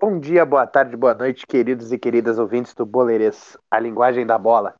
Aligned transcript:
Bom 0.00 0.20
dia, 0.20 0.46
boa 0.46 0.64
tarde, 0.64 0.96
boa 0.96 1.12
noite, 1.12 1.44
queridos 1.44 1.90
e 1.90 1.98
queridas 1.98 2.38
ouvintes 2.38 2.72
do 2.72 2.86
Boleires, 2.86 3.58
a 3.68 3.80
linguagem 3.80 4.24
da 4.24 4.38
bola. 4.38 4.76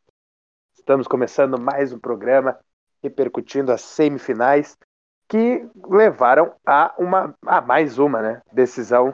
Estamos 0.77 1.09
começando 1.09 1.61
mais 1.61 1.93
um 1.93 1.99
programa 1.99 2.57
repercutindo 3.03 3.73
as 3.73 3.81
semifinais 3.81 4.79
que 5.29 5.69
levaram 5.89 6.55
a 6.65 6.95
uma 6.97 7.35
a 7.45 7.61
mais 7.61 7.99
uma, 7.99 8.23
né, 8.23 8.43
decisão 8.53 9.13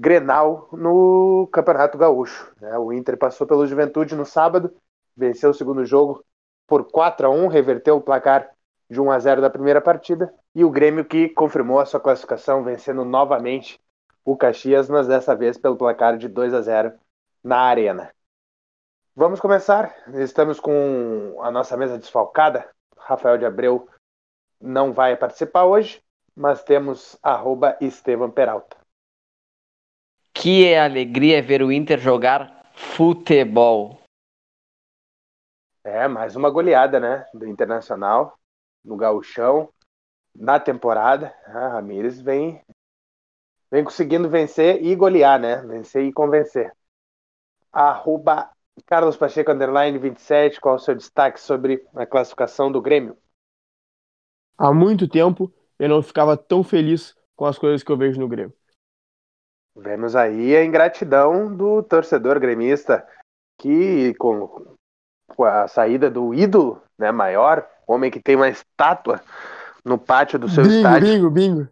Grenal 0.00 0.66
no 0.72 1.46
Campeonato 1.52 1.98
Gaúcho. 1.98 2.50
Né? 2.58 2.78
O 2.78 2.90
Inter 2.90 3.18
passou 3.18 3.46
pelo 3.46 3.66
Juventude 3.66 4.16
no 4.16 4.24
sábado, 4.24 4.74
venceu 5.14 5.50
o 5.50 5.54
segundo 5.54 5.84
jogo 5.84 6.24
por 6.66 6.90
4 6.90 7.26
a 7.26 7.30
1, 7.30 7.48
reverteu 7.48 7.98
o 7.98 8.00
placar 8.00 8.48
de 8.88 8.98
1 8.98 9.10
a 9.10 9.18
0 9.18 9.42
da 9.42 9.50
primeira 9.50 9.78
partida 9.78 10.32
e 10.54 10.64
o 10.64 10.70
Grêmio 10.70 11.04
que 11.04 11.28
confirmou 11.28 11.78
a 11.80 11.84
sua 11.84 12.00
classificação 12.00 12.64
vencendo 12.64 13.04
novamente 13.04 13.78
o 14.24 14.34
Caxias, 14.38 14.88
mas 14.88 15.06
dessa 15.06 15.36
vez 15.36 15.58
pelo 15.58 15.76
placar 15.76 16.16
de 16.16 16.28
2 16.28 16.54
a 16.54 16.62
0 16.62 16.94
na 17.44 17.58
Arena. 17.58 18.10
Vamos 19.14 19.38
começar. 19.38 19.94
Estamos 20.14 20.58
com 20.58 21.36
a 21.42 21.50
nossa 21.50 21.76
mesa 21.76 21.98
desfalcada. 21.98 22.66
Rafael 22.96 23.36
de 23.36 23.44
Abreu 23.44 23.86
não 24.58 24.94
vai 24.94 25.14
participar 25.14 25.64
hoje, 25.64 26.02
mas 26.34 26.64
temos 26.64 27.18
arroba 27.22 27.76
Estevam 27.82 28.30
Peralta. 28.30 28.79
Que 30.40 30.74
alegria 30.74 31.42
ver 31.42 31.62
o 31.62 31.70
Inter 31.70 31.98
jogar 31.98 32.72
futebol. 32.72 34.00
É, 35.84 36.08
mais 36.08 36.34
uma 36.34 36.48
goleada, 36.48 36.98
né? 36.98 37.26
Do 37.34 37.46
Internacional, 37.46 38.38
no 38.82 38.96
gauchão, 38.96 39.68
na 40.34 40.58
temporada. 40.58 41.34
A 41.44 41.68
Ramires 41.68 42.22
vem 42.22 42.58
vem 43.70 43.84
conseguindo 43.84 44.30
vencer 44.30 44.82
e 44.82 44.96
golear, 44.96 45.38
né? 45.38 45.56
Vencer 45.56 46.06
e 46.06 46.12
convencer. 46.12 46.72
Arroba 47.70 48.50
Carlos 48.86 49.18
Pacheco, 49.18 49.52
underline 49.52 49.98
27, 49.98 50.58
qual 50.58 50.76
o 50.76 50.78
seu 50.78 50.94
destaque 50.94 51.38
sobre 51.38 51.86
a 51.94 52.06
classificação 52.06 52.72
do 52.72 52.80
Grêmio? 52.80 53.14
Há 54.56 54.72
muito 54.72 55.06
tempo 55.06 55.52
eu 55.78 55.90
não 55.90 56.02
ficava 56.02 56.34
tão 56.34 56.64
feliz 56.64 57.14
com 57.36 57.44
as 57.44 57.58
coisas 57.58 57.82
que 57.82 57.92
eu 57.92 57.96
vejo 57.98 58.18
no 58.18 58.26
Grêmio. 58.26 58.58
Vemos 59.76 60.16
aí 60.16 60.56
a 60.56 60.64
ingratidão 60.64 61.54
do 61.54 61.82
torcedor 61.82 62.38
gremista, 62.40 63.06
que 63.58 64.14
com 64.14 64.76
a 65.44 65.68
saída 65.68 66.10
do 66.10 66.34
ídolo 66.34 66.82
né, 66.98 67.10
maior, 67.10 67.66
homem 67.86 68.10
que 68.10 68.20
tem 68.20 68.36
uma 68.36 68.48
estátua 68.48 69.20
no 69.84 69.96
pátio 69.98 70.38
do 70.38 70.48
seu 70.48 70.64
bingo, 70.64 70.76
estádio. 70.76 71.08
Bingo, 71.08 71.30
bingo. 71.30 71.68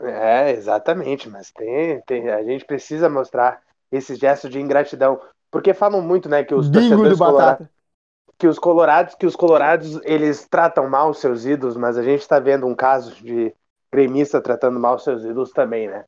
É, 0.00 0.50
exatamente, 0.52 1.28
mas 1.28 1.50
tem, 1.52 2.00
tem, 2.02 2.30
a 2.30 2.42
gente 2.42 2.64
precisa 2.64 3.08
mostrar 3.08 3.60
esse 3.92 4.14
gesto 4.16 4.48
de 4.48 4.60
ingratidão, 4.60 5.20
porque 5.50 5.72
falam 5.72 6.00
muito, 6.00 6.28
né, 6.28 6.42
que 6.42 6.54
os 6.54 6.68
bingo 6.68 6.80
torcedores 6.80 7.18
do 7.18 7.24
colorados, 7.24 7.68
que 8.38 8.46
os 8.48 8.58
colorados, 8.58 9.14
que 9.14 9.26
os 9.26 9.36
colorados, 9.36 10.00
eles 10.02 10.48
tratam 10.48 10.88
mal 10.88 11.10
os 11.10 11.20
seus 11.20 11.44
ídolos, 11.44 11.76
mas 11.76 11.96
a 11.96 12.02
gente 12.02 12.20
está 12.20 12.38
vendo 12.40 12.66
um 12.66 12.74
caso 12.74 13.14
de 13.14 13.54
gremista 13.92 14.40
tratando 14.40 14.80
mal 14.80 14.96
os 14.96 15.04
seus 15.04 15.22
ídolos 15.22 15.52
também, 15.52 15.88
né? 15.88 16.04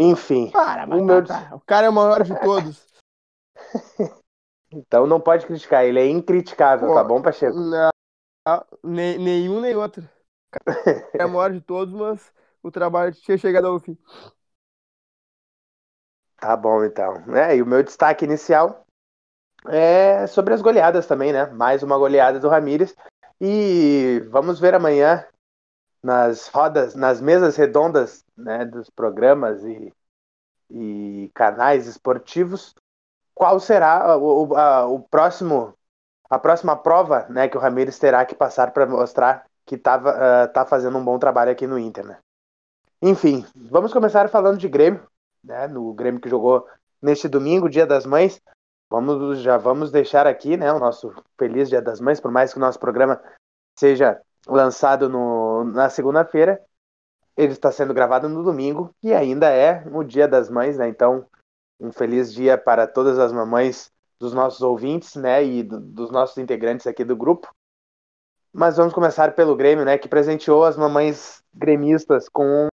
Enfim. 0.00 0.50
Para, 0.50 0.86
o, 0.86 1.04
meu... 1.04 1.22
o 1.52 1.60
cara 1.60 1.86
é 1.86 1.90
o 1.90 1.92
maior 1.92 2.22
de 2.22 2.38
todos. 2.40 2.86
então 4.72 5.06
não 5.06 5.20
pode 5.20 5.46
criticar, 5.46 5.84
ele 5.84 6.00
é 6.00 6.08
incriticável, 6.08 6.88
Pô, 6.88 6.94
tá 6.94 7.04
bom, 7.04 7.20
Pacheco? 7.20 7.54
Não, 7.54 7.90
nem, 8.82 9.18
nenhum 9.18 9.60
nem 9.60 9.76
outro. 9.76 10.08
É 11.14 11.24
o 11.24 11.28
maior 11.28 11.52
de 11.52 11.60
todos, 11.60 11.94
mas 11.94 12.32
o 12.62 12.70
trabalho 12.70 13.12
tinha 13.12 13.36
chegado 13.36 13.66
ao 13.66 13.78
fim. 13.78 13.96
Tá 16.36 16.56
bom, 16.56 16.82
então. 16.82 17.14
É, 17.36 17.56
e 17.56 17.62
o 17.62 17.66
meu 17.66 17.82
destaque 17.82 18.24
inicial 18.24 18.84
é 19.68 20.26
sobre 20.26 20.54
as 20.54 20.62
goleadas 20.62 21.06
também, 21.06 21.32
né? 21.32 21.46
Mais 21.46 21.82
uma 21.82 21.98
goleada 21.98 22.40
do 22.40 22.48
Ramires. 22.48 22.96
E 23.40 24.26
vamos 24.30 24.58
ver 24.58 24.74
amanhã 24.74 25.26
nas 26.02 26.48
rodas, 26.48 26.94
nas 26.94 27.20
mesas 27.20 27.56
redondas 27.56 28.24
né, 28.36 28.64
dos 28.64 28.88
programas 28.88 29.62
e, 29.64 29.92
e 30.70 31.30
canais 31.34 31.86
esportivos, 31.86 32.74
qual 33.34 33.60
será 33.60 34.16
o, 34.16 34.54
a, 34.56 34.86
o 34.86 35.00
próximo, 35.00 35.74
a 36.28 36.38
próxima 36.38 36.76
prova 36.76 37.26
né, 37.28 37.48
que 37.48 37.56
o 37.56 37.60
Ramires 37.60 37.98
terá 37.98 38.24
que 38.24 38.34
passar 38.34 38.72
para 38.72 38.86
mostrar 38.86 39.46
que 39.66 39.76
tava, 39.76 40.12
uh, 40.12 40.52
tá 40.52 40.64
fazendo 40.64 40.98
um 40.98 41.04
bom 41.04 41.18
trabalho 41.18 41.50
aqui 41.50 41.66
no 41.66 41.78
Inter. 41.78 42.04
Né? 42.04 42.18
Enfim, 43.02 43.46
vamos 43.54 43.92
começar 43.92 44.28
falando 44.28 44.58
de 44.58 44.68
Grêmio, 44.68 45.06
né, 45.44 45.68
no 45.68 45.92
Grêmio 45.94 46.20
que 46.20 46.28
jogou 46.28 46.66
neste 47.00 47.28
domingo, 47.28 47.68
Dia 47.68 47.86
das 47.86 48.04
Mães. 48.04 48.40
Vamos, 48.90 49.40
já 49.40 49.56
vamos 49.56 49.92
deixar 49.92 50.26
aqui 50.26 50.56
né, 50.56 50.72
o 50.72 50.78
nosso 50.78 51.14
feliz 51.38 51.68
Dia 51.68 51.80
das 51.80 52.00
Mães, 52.00 52.20
por 52.20 52.30
mais 52.30 52.52
que 52.52 52.58
o 52.58 52.60
nosso 52.60 52.78
programa 52.78 53.22
seja 53.78 54.20
lançado 54.46 55.08
no, 55.08 55.64
na 55.64 55.90
segunda-feira. 55.90 56.62
Ele 57.36 57.52
está 57.52 57.72
sendo 57.72 57.94
gravado 57.94 58.28
no 58.28 58.42
domingo 58.42 58.94
e 59.02 59.12
ainda 59.12 59.50
é 59.50 59.84
o 59.92 60.02
Dia 60.02 60.28
das 60.28 60.50
Mães, 60.50 60.76
né? 60.76 60.88
Então, 60.88 61.26
um 61.80 61.90
feliz 61.90 62.32
dia 62.32 62.58
para 62.58 62.86
todas 62.86 63.18
as 63.18 63.32
mamães 63.32 63.90
dos 64.18 64.34
nossos 64.34 64.60
ouvintes, 64.60 65.14
né? 65.16 65.42
E 65.42 65.62
do, 65.62 65.80
dos 65.80 66.10
nossos 66.10 66.36
integrantes 66.38 66.86
aqui 66.86 67.04
do 67.04 67.16
grupo. 67.16 67.48
Mas 68.52 68.76
vamos 68.76 68.92
começar 68.92 69.34
pelo 69.34 69.56
Grêmio, 69.56 69.84
né? 69.84 69.96
Que 69.96 70.08
presenteou 70.08 70.64
as 70.64 70.76
mamães 70.76 71.42
gremistas 71.54 72.28
com 72.28 72.68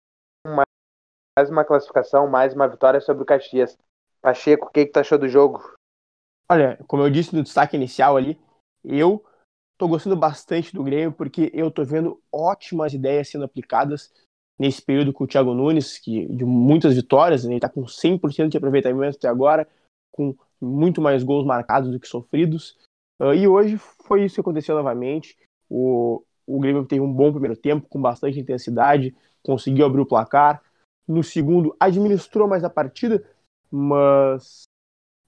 mais 0.47 1.49
uma 1.49 1.65
classificação, 1.65 2.27
mais 2.27 2.53
uma 2.53 2.67
vitória 2.67 3.01
sobre 3.01 3.23
o 3.23 3.25
Caxias. 3.25 3.77
Pacheco, 4.21 4.67
o 4.67 4.69
que, 4.71 4.85
que 4.85 4.91
tu 4.91 4.99
achou 4.99 5.17
do 5.17 5.27
jogo? 5.27 5.61
Olha, 6.49 6.79
como 6.87 7.03
eu 7.03 7.09
disse 7.09 7.35
no 7.35 7.43
destaque 7.43 7.75
inicial 7.75 8.15
ali, 8.15 8.39
eu 8.83 9.23
tô 9.77 9.87
gostando 9.87 10.15
bastante 10.15 10.73
do 10.73 10.83
Grêmio 10.83 11.11
porque 11.11 11.51
eu 11.53 11.69
tô 11.69 11.83
vendo 11.83 12.21
ótimas 12.31 12.93
ideias 12.93 13.29
sendo 13.29 13.45
aplicadas 13.45 14.11
nesse 14.57 14.81
período 14.81 15.11
com 15.11 15.25
o 15.25 15.27
Thiago 15.27 15.53
Nunes, 15.53 15.97
que 15.97 16.25
de 16.27 16.45
muitas 16.45 16.95
vitórias, 16.95 17.43
né, 17.43 17.53
ele 17.53 17.59
tá 17.59 17.69
com 17.69 17.83
100% 17.83 18.49
de 18.49 18.57
aproveitamento 18.57 19.17
até 19.17 19.27
agora, 19.27 19.67
com 20.11 20.35
muito 20.61 21.01
mais 21.01 21.23
gols 21.23 21.45
marcados 21.45 21.91
do 21.91 21.99
que 21.99 22.07
sofridos. 22.07 22.77
Uh, 23.19 23.33
e 23.33 23.47
hoje 23.47 23.77
foi 23.77 24.23
isso 24.23 24.35
que 24.35 24.41
aconteceu 24.41 24.75
novamente. 24.75 25.37
O, 25.69 26.23
o 26.47 26.59
Grêmio 26.59 26.85
teve 26.85 27.01
um 27.01 27.11
bom 27.11 27.31
primeiro 27.31 27.57
tempo, 27.57 27.87
com 27.89 28.01
bastante 28.01 28.39
intensidade, 28.39 29.15
conseguiu 29.43 29.85
abrir 29.85 30.01
o 30.01 30.05
placar. 30.05 30.63
No 31.07 31.23
segundo, 31.23 31.75
administrou 31.79 32.47
mais 32.47 32.63
a 32.63 32.69
partida, 32.69 33.23
mas 33.69 34.63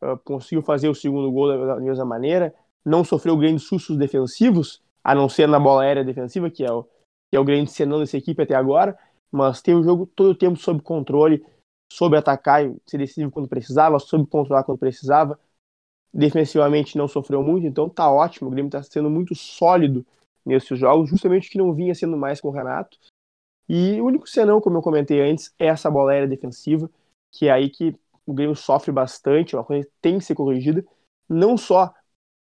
uh, 0.02 0.18
conseguiu 0.24 0.62
fazer 0.62 0.90
o 0.90 0.96
segundo 0.96 1.32
gol 1.32 1.48
da, 1.50 1.76
da 1.76 1.82
mesma 1.82 2.06
maneira. 2.06 2.56
Não 2.88 3.04
sofreu 3.04 3.36
grandes 3.36 3.64
sustos 3.64 3.98
defensivos, 3.98 4.82
a 5.04 5.14
não 5.14 5.28
ser 5.28 5.46
na 5.46 5.60
bola 5.60 5.84
aérea 5.84 6.06
defensiva, 6.06 6.50
que 6.50 6.64
é 6.64 6.72
o, 6.72 6.84
que 6.84 7.36
é 7.36 7.40
o 7.40 7.44
grande 7.44 7.70
senão 7.70 8.00
dessa 8.00 8.16
equipe 8.16 8.42
até 8.42 8.56
agora. 8.56 8.98
Mas 9.30 9.62
tem 9.62 9.76
o 9.76 9.84
jogo 9.84 10.06
todo 10.06 10.30
o 10.30 10.36
tempo 10.36 10.58
sob 10.58 10.82
controle, 10.82 11.46
soube 11.92 12.16
atacar 12.16 12.66
e 12.66 12.74
ser 12.86 12.98
decisivo 12.98 13.30
quando 13.30 13.50
precisava, 13.50 14.00
soube 14.00 14.26
controlar 14.30 14.64
quando 14.64 14.78
precisava. 14.78 15.38
Defensivamente 16.14 16.98
não 16.98 17.10
sofreu 17.10 17.44
muito, 17.44 17.68
então 17.68 17.90
tá 17.90 18.10
ótimo. 18.10 18.48
O 18.48 18.52
Grêmio 18.52 18.70
está 18.70 18.82
sendo 18.82 19.10
muito 19.10 19.36
sólido 19.36 20.06
nesses 20.46 20.80
jogos, 20.80 21.10
justamente 21.10 21.50
o 21.50 21.52
que 21.52 21.58
não 21.58 21.74
vinha 21.74 21.94
sendo 21.94 22.16
mais 22.16 22.40
com 22.40 22.48
o 22.48 22.52
Renato. 22.52 22.98
E 23.68 24.00
o 24.00 24.06
único 24.06 24.30
senão, 24.30 24.62
como 24.62 24.78
eu 24.78 24.82
comentei 24.82 25.20
antes, 25.30 25.54
é 25.60 25.66
essa 25.66 25.92
bola 25.92 26.14
aérea 26.14 26.28
defensiva, 26.28 26.90
que 27.34 27.50
é 27.50 27.52
aí 27.52 27.70
que 27.70 27.94
o 28.26 28.34
Grêmio 28.34 28.56
sofre 28.56 28.94
bastante, 28.94 29.56
é 29.56 29.58
uma 29.58 29.66
coisa 29.66 29.86
que 29.86 29.92
tem 30.02 30.18
que 30.18 30.24
ser 30.24 30.36
corrigida, 30.36 30.86
não 31.28 31.58
só 31.58 31.94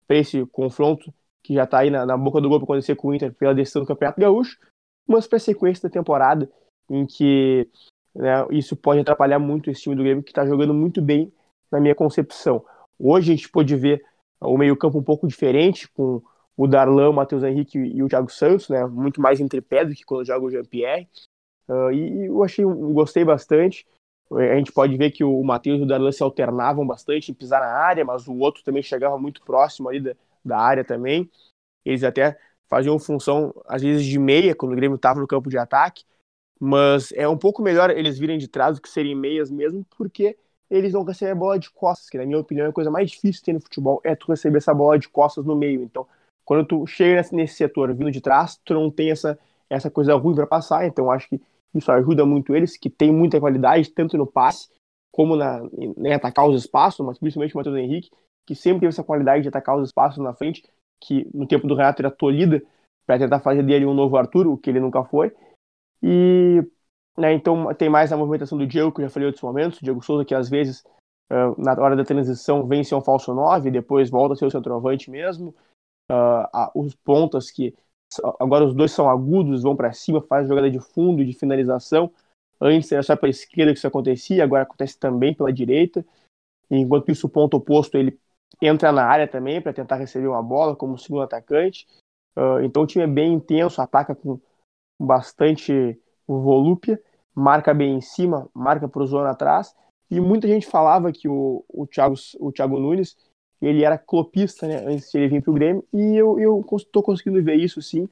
para 0.06 0.16
esse 0.16 0.44
confronto 0.46 1.12
que 1.42 1.54
já 1.54 1.64
está 1.64 1.78
aí 1.80 1.90
na, 1.90 2.06
na, 2.06 2.16
boca 2.16 2.40
do 2.40 2.48
gol 2.48 2.58
para 2.58 2.66
acontecer 2.66 2.94
com 2.94 3.08
o 3.08 3.14
Inter 3.14 3.32
pela 3.34 3.54
decisão 3.54 3.82
do 3.82 3.88
Campeonato 3.88 4.20
Gaúcho, 4.20 4.58
mas 5.06 5.26
para 5.26 5.36
a 5.36 5.40
sequência 5.40 5.88
da 5.88 5.92
temporada, 5.92 6.50
em 6.88 7.04
que 7.06 7.68
né, 8.14 8.46
isso 8.50 8.76
pode 8.76 9.00
atrapalhar 9.00 9.38
muito 9.38 9.70
esse 9.70 9.82
time 9.82 9.96
do 9.96 10.02
Grêmio, 10.02 10.22
que 10.22 10.30
está 10.30 10.46
jogando 10.46 10.72
muito 10.72 11.02
bem 11.02 11.32
na 11.70 11.80
minha 11.80 11.94
concepção. 11.94 12.64
Hoje 12.98 13.32
a 13.32 13.36
gente 13.36 13.48
pôde 13.48 13.74
ver 13.74 14.04
o 14.40 14.56
meio-campo 14.56 14.98
um 14.98 15.02
pouco 15.02 15.26
diferente, 15.26 15.88
com 15.88 16.22
o 16.56 16.66
Darlan, 16.66 17.10
o 17.10 17.14
Matheus 17.14 17.42
Henrique 17.42 17.78
e 17.78 18.02
o 18.02 18.08
Thiago 18.08 18.30
Santos, 18.30 18.68
né? 18.68 18.84
Muito 18.86 19.20
mais 19.20 19.40
entre 19.40 19.60
pé 19.60 19.84
do 19.84 19.94
que 19.94 20.04
quando 20.04 20.26
joga 20.26 20.44
o 20.44 20.50
Jean-Pierre. 20.50 21.08
Uh, 21.68 21.92
e 21.92 22.26
eu 22.26 22.42
achei, 22.42 22.64
gostei 22.64 23.24
bastante. 23.24 23.86
A 24.38 24.56
gente 24.56 24.72
pode 24.72 24.96
ver 24.96 25.10
que 25.10 25.24
o 25.24 25.42
Matheus 25.42 25.80
e 25.80 25.82
o 25.82 25.86
Darlan 25.86 26.12
se 26.12 26.22
alternavam 26.22 26.86
bastante 26.86 27.30
em 27.30 27.34
pisar 27.34 27.60
na 27.60 27.72
área, 27.72 28.04
mas 28.04 28.26
o 28.26 28.36
outro 28.38 28.62
também 28.62 28.82
chegava 28.82 29.18
muito 29.18 29.42
próximo 29.42 29.88
ali 29.88 30.00
da, 30.00 30.14
da 30.44 30.58
área 30.58 30.84
também. 30.84 31.30
Eles 31.84 32.04
até 32.04 32.38
faziam 32.68 32.98
função, 32.98 33.54
às 33.66 33.82
vezes, 33.82 34.04
de 34.04 34.18
meia, 34.18 34.54
quando 34.54 34.72
o 34.72 34.76
Grêmio 34.76 34.96
estava 34.96 35.20
no 35.20 35.26
campo 35.26 35.50
de 35.50 35.58
ataque. 35.58 36.04
Mas 36.58 37.12
é 37.12 37.26
um 37.28 37.36
pouco 37.36 37.60
melhor 37.60 37.90
eles 37.90 38.18
virem 38.18 38.38
de 38.38 38.48
trás 38.48 38.76
do 38.76 38.82
que 38.82 38.88
serem 38.88 39.14
meias 39.14 39.50
mesmo, 39.50 39.84
porque 39.96 40.36
eles 40.70 40.92
não 40.92 41.02
recebem 41.02 41.32
a 41.32 41.36
bola 41.36 41.58
de 41.58 41.70
costas, 41.70 42.08
que 42.08 42.16
na 42.16 42.24
minha 42.24 42.38
opinião 42.38 42.66
é 42.66 42.70
a 42.70 42.72
coisa 42.72 42.90
mais 42.90 43.10
difícil 43.10 43.40
que 43.40 43.46
tem 43.46 43.54
no 43.54 43.60
futebol, 43.60 44.00
é 44.04 44.14
tu 44.14 44.28
receber 44.28 44.58
essa 44.58 44.72
bola 44.72 44.98
de 44.98 45.08
costas 45.08 45.44
no 45.44 45.54
meio. 45.54 45.82
Então, 45.82 46.06
quando 46.44 46.64
tu 46.64 46.86
chega 46.86 47.16
nesse, 47.16 47.34
nesse 47.34 47.54
setor 47.56 47.92
vindo 47.94 48.10
de 48.10 48.20
trás, 48.20 48.58
tu 48.64 48.72
não 48.72 48.90
tem 48.90 49.10
essa, 49.10 49.38
essa 49.68 49.90
coisa 49.90 50.14
ruim 50.14 50.34
para 50.34 50.46
passar, 50.46 50.86
então 50.86 51.10
acho 51.10 51.28
que 51.28 51.42
isso 51.74 51.90
ajuda 51.90 52.24
muito 52.24 52.54
eles, 52.54 52.76
que 52.76 52.90
tem 52.90 53.12
muita 53.12 53.40
qualidade, 53.40 53.90
tanto 53.90 54.16
no 54.16 54.26
passe, 54.26 54.68
como 55.10 55.36
na, 55.36 55.60
em 55.98 56.12
atacar 56.12 56.48
os 56.48 56.60
espaços, 56.60 57.04
mas 57.04 57.18
principalmente 57.18 57.54
o 57.54 57.58
Matheus 57.58 57.76
Henrique, 57.76 58.10
que 58.46 58.54
sempre 58.54 58.80
teve 58.80 58.88
essa 58.88 59.04
qualidade 59.04 59.42
de 59.42 59.48
atacar 59.48 59.76
os 59.76 59.88
espaços 59.88 60.22
na 60.22 60.34
frente, 60.34 60.64
que 61.00 61.28
no 61.34 61.46
tempo 61.46 61.66
do 61.66 61.74
Renato 61.74 62.02
era 62.02 62.10
tolhida 62.10 62.62
para 63.06 63.18
tentar 63.18 63.40
fazer 63.40 63.62
dele 63.62 63.86
um 63.86 63.94
novo 63.94 64.16
Arthur, 64.16 64.46
o 64.46 64.56
que 64.56 64.70
ele 64.70 64.80
nunca 64.80 65.04
foi. 65.04 65.34
E 66.02 66.64
né, 67.16 67.32
então 67.32 67.72
tem 67.74 67.88
mais 67.88 68.12
a 68.12 68.16
movimentação 68.16 68.56
do 68.56 68.66
Diego, 68.66 68.92
que 68.92 69.00
eu 69.00 69.06
já 69.06 69.10
falei 69.10 69.26
em 69.26 69.28
outros 69.28 69.42
momentos, 69.42 69.78
o 69.78 69.84
Diego 69.84 70.02
Souza 70.02 70.24
que 70.24 70.34
às 70.34 70.48
vezes 70.48 70.82
uh, 71.30 71.54
na 71.58 71.72
hora 71.72 71.94
da 71.94 72.04
transição 72.04 72.66
vem 72.66 72.82
ser 72.82 72.94
um 72.94 73.02
falso 73.02 73.34
9, 73.34 73.70
depois 73.70 74.10
volta 74.10 74.34
a 74.34 74.36
ser 74.36 74.46
o 74.46 74.50
centroavante 74.50 75.10
mesmo. 75.10 75.54
Uh, 76.10 76.70
os 76.74 76.94
pontas 76.94 77.50
que 77.50 77.74
agora 78.38 78.64
os 78.64 78.74
dois 78.74 78.92
são 78.92 79.08
agudos, 79.08 79.62
vão 79.62 79.76
para 79.76 79.92
cima, 79.92 80.20
faz 80.20 80.48
jogada 80.48 80.70
de 80.70 80.80
fundo, 80.80 81.24
de 81.24 81.32
finalização. 81.32 82.10
Antes 82.60 82.90
era 82.92 83.02
só 83.02 83.16
pela 83.16 83.30
esquerda 83.30 83.72
que 83.72 83.78
isso 83.78 83.86
acontecia, 83.86 84.44
agora 84.44 84.62
acontece 84.62 84.98
também 84.98 85.34
pela 85.34 85.52
direita. 85.52 86.04
Enquanto 86.70 87.10
isso, 87.10 87.26
o 87.26 87.30
ponto 87.30 87.56
oposto 87.56 87.96
ele 87.96 88.18
entra 88.60 88.92
na 88.92 89.04
área 89.04 89.26
também 89.26 89.60
para 89.60 89.72
tentar 89.72 89.96
receber 89.96 90.28
uma 90.28 90.42
bola 90.42 90.76
como 90.76 90.98
segundo 90.98 91.22
atacante. 91.22 91.86
Uh, 92.36 92.62
então 92.62 92.84
o 92.84 92.86
time 92.86 93.04
é 93.04 93.08
bem 93.08 93.32
intenso, 93.32 93.82
ataca 93.82 94.14
com 94.14 94.40
bastante 95.00 95.98
volúpia, 96.26 97.00
marca 97.34 97.74
bem 97.74 97.96
em 97.96 98.00
cima, 98.00 98.48
marca 98.54 98.88
para 98.88 99.02
o 99.02 99.06
zona 99.06 99.30
atrás. 99.30 99.74
E 100.10 100.20
muita 100.20 100.46
gente 100.46 100.66
falava 100.66 101.12
que 101.12 101.28
o, 101.28 101.64
o, 101.68 101.86
Thiago, 101.86 102.14
o 102.38 102.52
Thiago 102.52 102.78
Nunes 102.78 103.16
ele 103.62 103.84
era 103.84 103.96
clopista 103.96 104.66
né, 104.66 104.84
antes 104.86 105.10
de 105.10 105.18
ele 105.18 105.28
vir 105.28 105.42
para 105.42 105.50
o 105.50 105.54
Grêmio, 105.54 105.84
e 105.92 106.16
eu 106.16 106.64
estou 106.76 107.02
conseguindo 107.02 107.42
ver 107.42 107.54
isso 107.56 107.80
sim. 107.80 108.08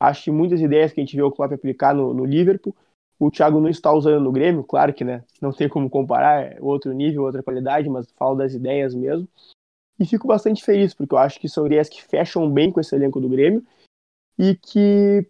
Acho 0.00 0.24
que 0.24 0.30
muitas 0.30 0.60
ideias 0.60 0.92
que 0.92 1.00
a 1.00 1.04
gente 1.04 1.16
vê 1.16 1.22
o 1.22 1.30
Klopp 1.30 1.52
aplicar 1.52 1.94
no, 1.94 2.14
no 2.14 2.24
Liverpool, 2.24 2.74
o 3.18 3.30
Thiago 3.30 3.60
não 3.60 3.68
está 3.68 3.92
usando 3.92 4.22
no 4.22 4.32
Grêmio, 4.32 4.64
claro 4.64 4.92
que 4.92 5.04
né, 5.04 5.24
não 5.40 5.52
tem 5.52 5.68
como 5.68 5.88
comparar, 5.90 6.42
é 6.42 6.58
outro 6.60 6.92
nível, 6.92 7.22
outra 7.22 7.42
qualidade, 7.42 7.88
mas 7.88 8.10
falo 8.12 8.36
das 8.36 8.54
ideias 8.54 8.94
mesmo. 8.94 9.28
E 9.98 10.04
fico 10.04 10.26
bastante 10.26 10.64
feliz, 10.64 10.92
porque 10.92 11.14
eu 11.14 11.18
acho 11.18 11.38
que 11.38 11.48
são 11.48 11.66
ideias 11.66 11.88
que 11.88 12.02
fecham 12.02 12.50
bem 12.50 12.70
com 12.70 12.80
esse 12.80 12.94
elenco 12.94 13.20
do 13.20 13.28
Grêmio 13.28 13.64
e 14.38 14.56
que 14.56 15.26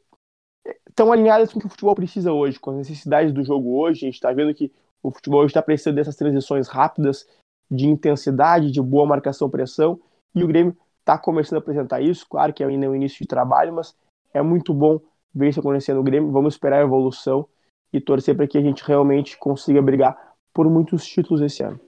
estão 0.88 1.12
alinhadas 1.12 1.52
com 1.52 1.58
o 1.58 1.61
que 1.61 1.66
o 1.66 1.70
futebol 1.70 1.94
precisa 1.94 2.32
hoje, 2.32 2.58
com 2.58 2.70
as 2.70 2.76
necessidades 2.78 3.32
do 3.32 3.44
jogo 3.44 3.76
hoje. 3.76 4.05
A 4.05 4.06
gente 4.06 4.14
está 4.14 4.32
vendo 4.32 4.55
que 4.55 4.72
o 5.02 5.11
futebol 5.11 5.44
está 5.44 5.61
precisando 5.61 5.96
dessas 5.96 6.16
transições 6.16 6.69
rápidas, 6.69 7.28
de 7.70 7.88
intensidade, 7.88 8.70
de 8.70 8.81
boa 8.81 9.06
marcação-pressão, 9.06 10.00
e 10.34 10.43
o 10.43 10.46
Grêmio 10.46 10.76
está 11.00 11.19
começando 11.19 11.56
a 11.56 11.61
apresentar 11.61 12.00
isso. 12.00 12.26
Claro 12.28 12.52
que 12.52 12.62
ainda 12.62 12.87
é 12.87 12.88
o 12.88 12.94
início 12.94 13.19
de 13.19 13.26
trabalho, 13.26 13.72
mas 13.72 13.94
é 14.32 14.43
muito 14.43 14.72
bom 14.72 15.00
ver 15.34 15.49
isso 15.49 15.61
acontecendo 15.61 15.96
no 15.96 16.02
Grêmio. 16.02 16.32
Vamos 16.32 16.55
esperar 16.55 16.81
a 16.81 16.84
evolução 16.84 17.46
e 17.93 18.00
torcer 18.00 18.37
para 18.37 18.46
que 18.46 18.58
a 18.58 18.61
gente 18.61 18.84
realmente 18.84 19.38
consiga 19.38 19.81
brigar 19.81 20.16
por 20.52 20.69
muitos 20.69 21.06
títulos 21.06 21.40
esse 21.40 21.62
ano. 21.62 21.81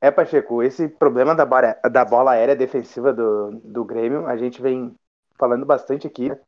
É, 0.00 0.10
Pacheco, 0.10 0.62
esse 0.62 0.88
problema 0.88 1.34
da 1.34 1.46
bola, 1.46 1.76
da 1.90 2.04
bola 2.04 2.32
aérea 2.32 2.54
defensiva 2.54 3.12
do, 3.12 3.52
do 3.64 3.84
Grêmio, 3.84 4.26
a 4.26 4.36
gente 4.36 4.60
vem 4.60 4.94
falando 5.38 5.64
bastante 5.64 6.06
aqui, 6.06 6.28
né? 6.28 6.38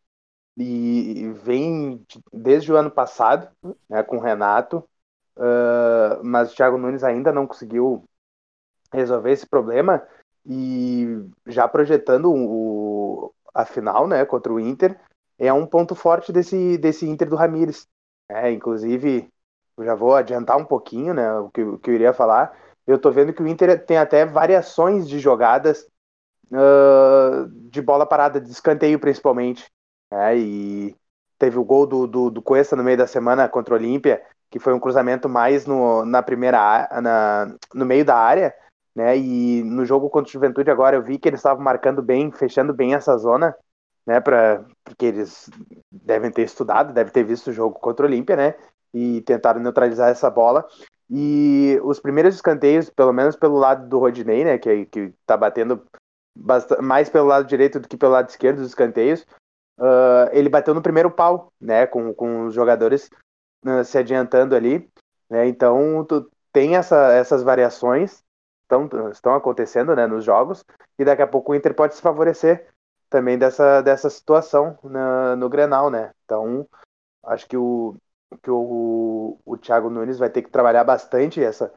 e 0.58 1.32
vem 1.44 2.04
desde 2.32 2.72
o 2.72 2.76
ano 2.76 2.90
passado, 2.90 3.48
né, 3.88 4.02
com 4.02 4.16
o 4.16 4.20
Renato, 4.20 4.78
uh, 5.36 6.24
mas 6.24 6.50
o 6.50 6.56
Thiago 6.56 6.78
Nunes 6.78 7.04
ainda 7.04 7.30
não 7.30 7.46
conseguiu 7.46 8.04
resolver 8.96 9.30
esse 9.30 9.46
problema, 9.46 10.02
e 10.44 11.24
já 11.46 11.68
projetando 11.68 12.32
o, 12.32 13.32
a 13.54 13.64
final, 13.64 14.06
né, 14.06 14.24
contra 14.24 14.52
o 14.52 14.60
Inter, 14.60 14.98
é 15.38 15.52
um 15.52 15.66
ponto 15.66 15.94
forte 15.94 16.32
desse, 16.32 16.78
desse 16.78 17.08
Inter 17.08 17.28
do 17.28 17.36
Ramires. 17.36 17.86
É, 18.28 18.50
inclusive, 18.50 19.28
já 19.80 19.94
vou 19.94 20.14
adiantar 20.14 20.56
um 20.56 20.64
pouquinho, 20.64 21.14
né, 21.14 21.32
o 21.38 21.50
que, 21.50 21.62
o 21.62 21.78
que 21.78 21.90
eu 21.90 21.94
iria 21.94 22.12
falar, 22.12 22.56
eu 22.86 22.98
tô 22.98 23.10
vendo 23.10 23.32
que 23.32 23.42
o 23.42 23.48
Inter 23.48 23.84
tem 23.84 23.98
até 23.98 24.24
variações 24.24 25.08
de 25.08 25.18
jogadas 25.18 25.86
uh, 26.52 27.48
de 27.68 27.82
bola 27.82 28.06
parada, 28.06 28.40
de 28.40 28.50
escanteio 28.50 28.98
principalmente. 28.98 29.66
Né? 30.10 30.38
E 30.38 30.96
teve 31.38 31.58
o 31.58 31.64
gol 31.64 31.86
do, 31.86 32.06
do, 32.06 32.30
do 32.30 32.42
Cuesta 32.42 32.76
no 32.76 32.84
meio 32.84 32.96
da 32.96 33.06
semana 33.06 33.48
contra 33.48 33.74
o 33.74 33.76
Olímpia, 33.76 34.22
que 34.50 34.60
foi 34.60 34.72
um 34.72 34.80
cruzamento 34.80 35.28
mais 35.28 35.66
no, 35.66 36.04
na 36.04 36.22
primeira 36.22 36.88
na, 37.02 37.54
no 37.74 37.84
meio 37.84 38.04
da 38.04 38.16
área. 38.16 38.54
Né? 38.96 39.18
E 39.18 39.62
no 39.62 39.84
jogo 39.84 40.08
contra 40.08 40.30
o 40.30 40.32
Juventude 40.32 40.70
agora 40.70 40.96
eu 40.96 41.02
vi 41.02 41.18
que 41.18 41.28
eles 41.28 41.40
estavam 41.40 41.62
marcando 41.62 42.00
bem, 42.00 42.32
fechando 42.32 42.72
bem 42.72 42.94
essa 42.94 43.14
zona, 43.18 43.54
né? 44.06 44.20
Pra, 44.20 44.64
porque 44.82 45.04
eles 45.04 45.50
devem 45.92 46.30
ter 46.30 46.44
estudado, 46.44 46.94
devem 46.94 47.12
ter 47.12 47.22
visto 47.22 47.48
o 47.48 47.52
jogo 47.52 47.78
contra 47.78 48.06
o 48.06 48.08
Olímpia, 48.08 48.34
né? 48.34 48.54
E 48.94 49.20
tentaram 49.20 49.60
neutralizar 49.60 50.08
essa 50.08 50.30
bola. 50.30 50.66
E 51.10 51.78
os 51.84 52.00
primeiros 52.00 52.36
escanteios, 52.36 52.88
pelo 52.88 53.12
menos 53.12 53.36
pelo 53.36 53.58
lado 53.58 53.86
do 53.86 53.98
Rodinei, 53.98 54.44
né, 54.44 54.58
que, 54.58 54.86
que 54.86 55.12
tá 55.26 55.36
batendo 55.36 55.84
mais 56.82 57.08
pelo 57.08 57.26
lado 57.26 57.46
direito 57.46 57.78
do 57.78 57.86
que 57.86 57.96
pelo 57.96 58.12
lado 58.12 58.28
esquerdo 58.28 58.58
dos 58.58 58.68
escanteios, 58.68 59.24
uh, 59.78 60.28
ele 60.32 60.48
bateu 60.48 60.74
no 60.74 60.82
primeiro 60.82 61.10
pau, 61.10 61.52
né, 61.60 61.86
com, 61.86 62.12
com 62.12 62.46
os 62.46 62.54
jogadores 62.54 63.08
uh, 63.64 63.84
se 63.84 63.96
adiantando 63.96 64.56
ali, 64.56 64.90
né, 65.30 65.46
então 65.46 66.04
tu 66.04 66.28
tem 66.52 66.76
essa, 66.76 67.12
essas 67.12 67.42
variações 67.42 68.24
estão, 68.66 69.10
estão 69.10 69.34
acontecendo, 69.34 69.94
né, 69.94 70.06
nos 70.06 70.24
jogos, 70.24 70.64
e 70.98 71.04
daqui 71.04 71.22
a 71.22 71.26
pouco 71.26 71.52
o 71.52 71.54
Inter 71.54 71.74
pode 71.74 71.94
se 71.94 72.02
favorecer 72.02 72.68
também 73.08 73.38
dessa, 73.38 73.80
dessa 73.80 74.10
situação 74.10 74.78
na, 74.82 75.36
no 75.36 75.48
Grenal, 75.48 75.90
né, 75.90 76.12
então 76.24 76.68
acho 77.24 77.48
que 77.48 77.56
o, 77.56 77.96
que 78.42 78.50
o, 78.50 79.38
o 79.44 79.56
Thiago 79.56 79.90
Nunes 79.90 80.18
vai 80.18 80.30
ter 80.30 80.42
que 80.42 80.50
trabalhar 80.50 80.84
bastante 80.84 81.42
essa, 81.42 81.72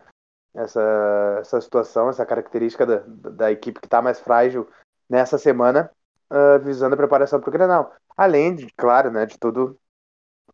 essa, 0.54 1.38
essa 1.40 1.62
situação, 1.62 2.10
essa 2.10 2.26
característica 2.26 2.86
da, 2.86 3.04
da 3.06 3.52
equipe 3.52 3.80
que 3.80 3.88
está 3.88 4.02
mais 4.02 4.20
frágil 4.20 4.68
nessa 5.10 5.38
semana, 5.38 5.92
uh, 6.30 6.60
visando 6.60 6.94
a 6.94 6.98
preparação 6.98 7.40
para 7.40 7.50
o 7.50 7.54
Grenal. 7.54 7.94
Além, 8.16 8.56
de, 8.56 8.68
claro, 8.76 9.12
né, 9.12 9.26
de 9.26 9.38
tudo 9.38 9.80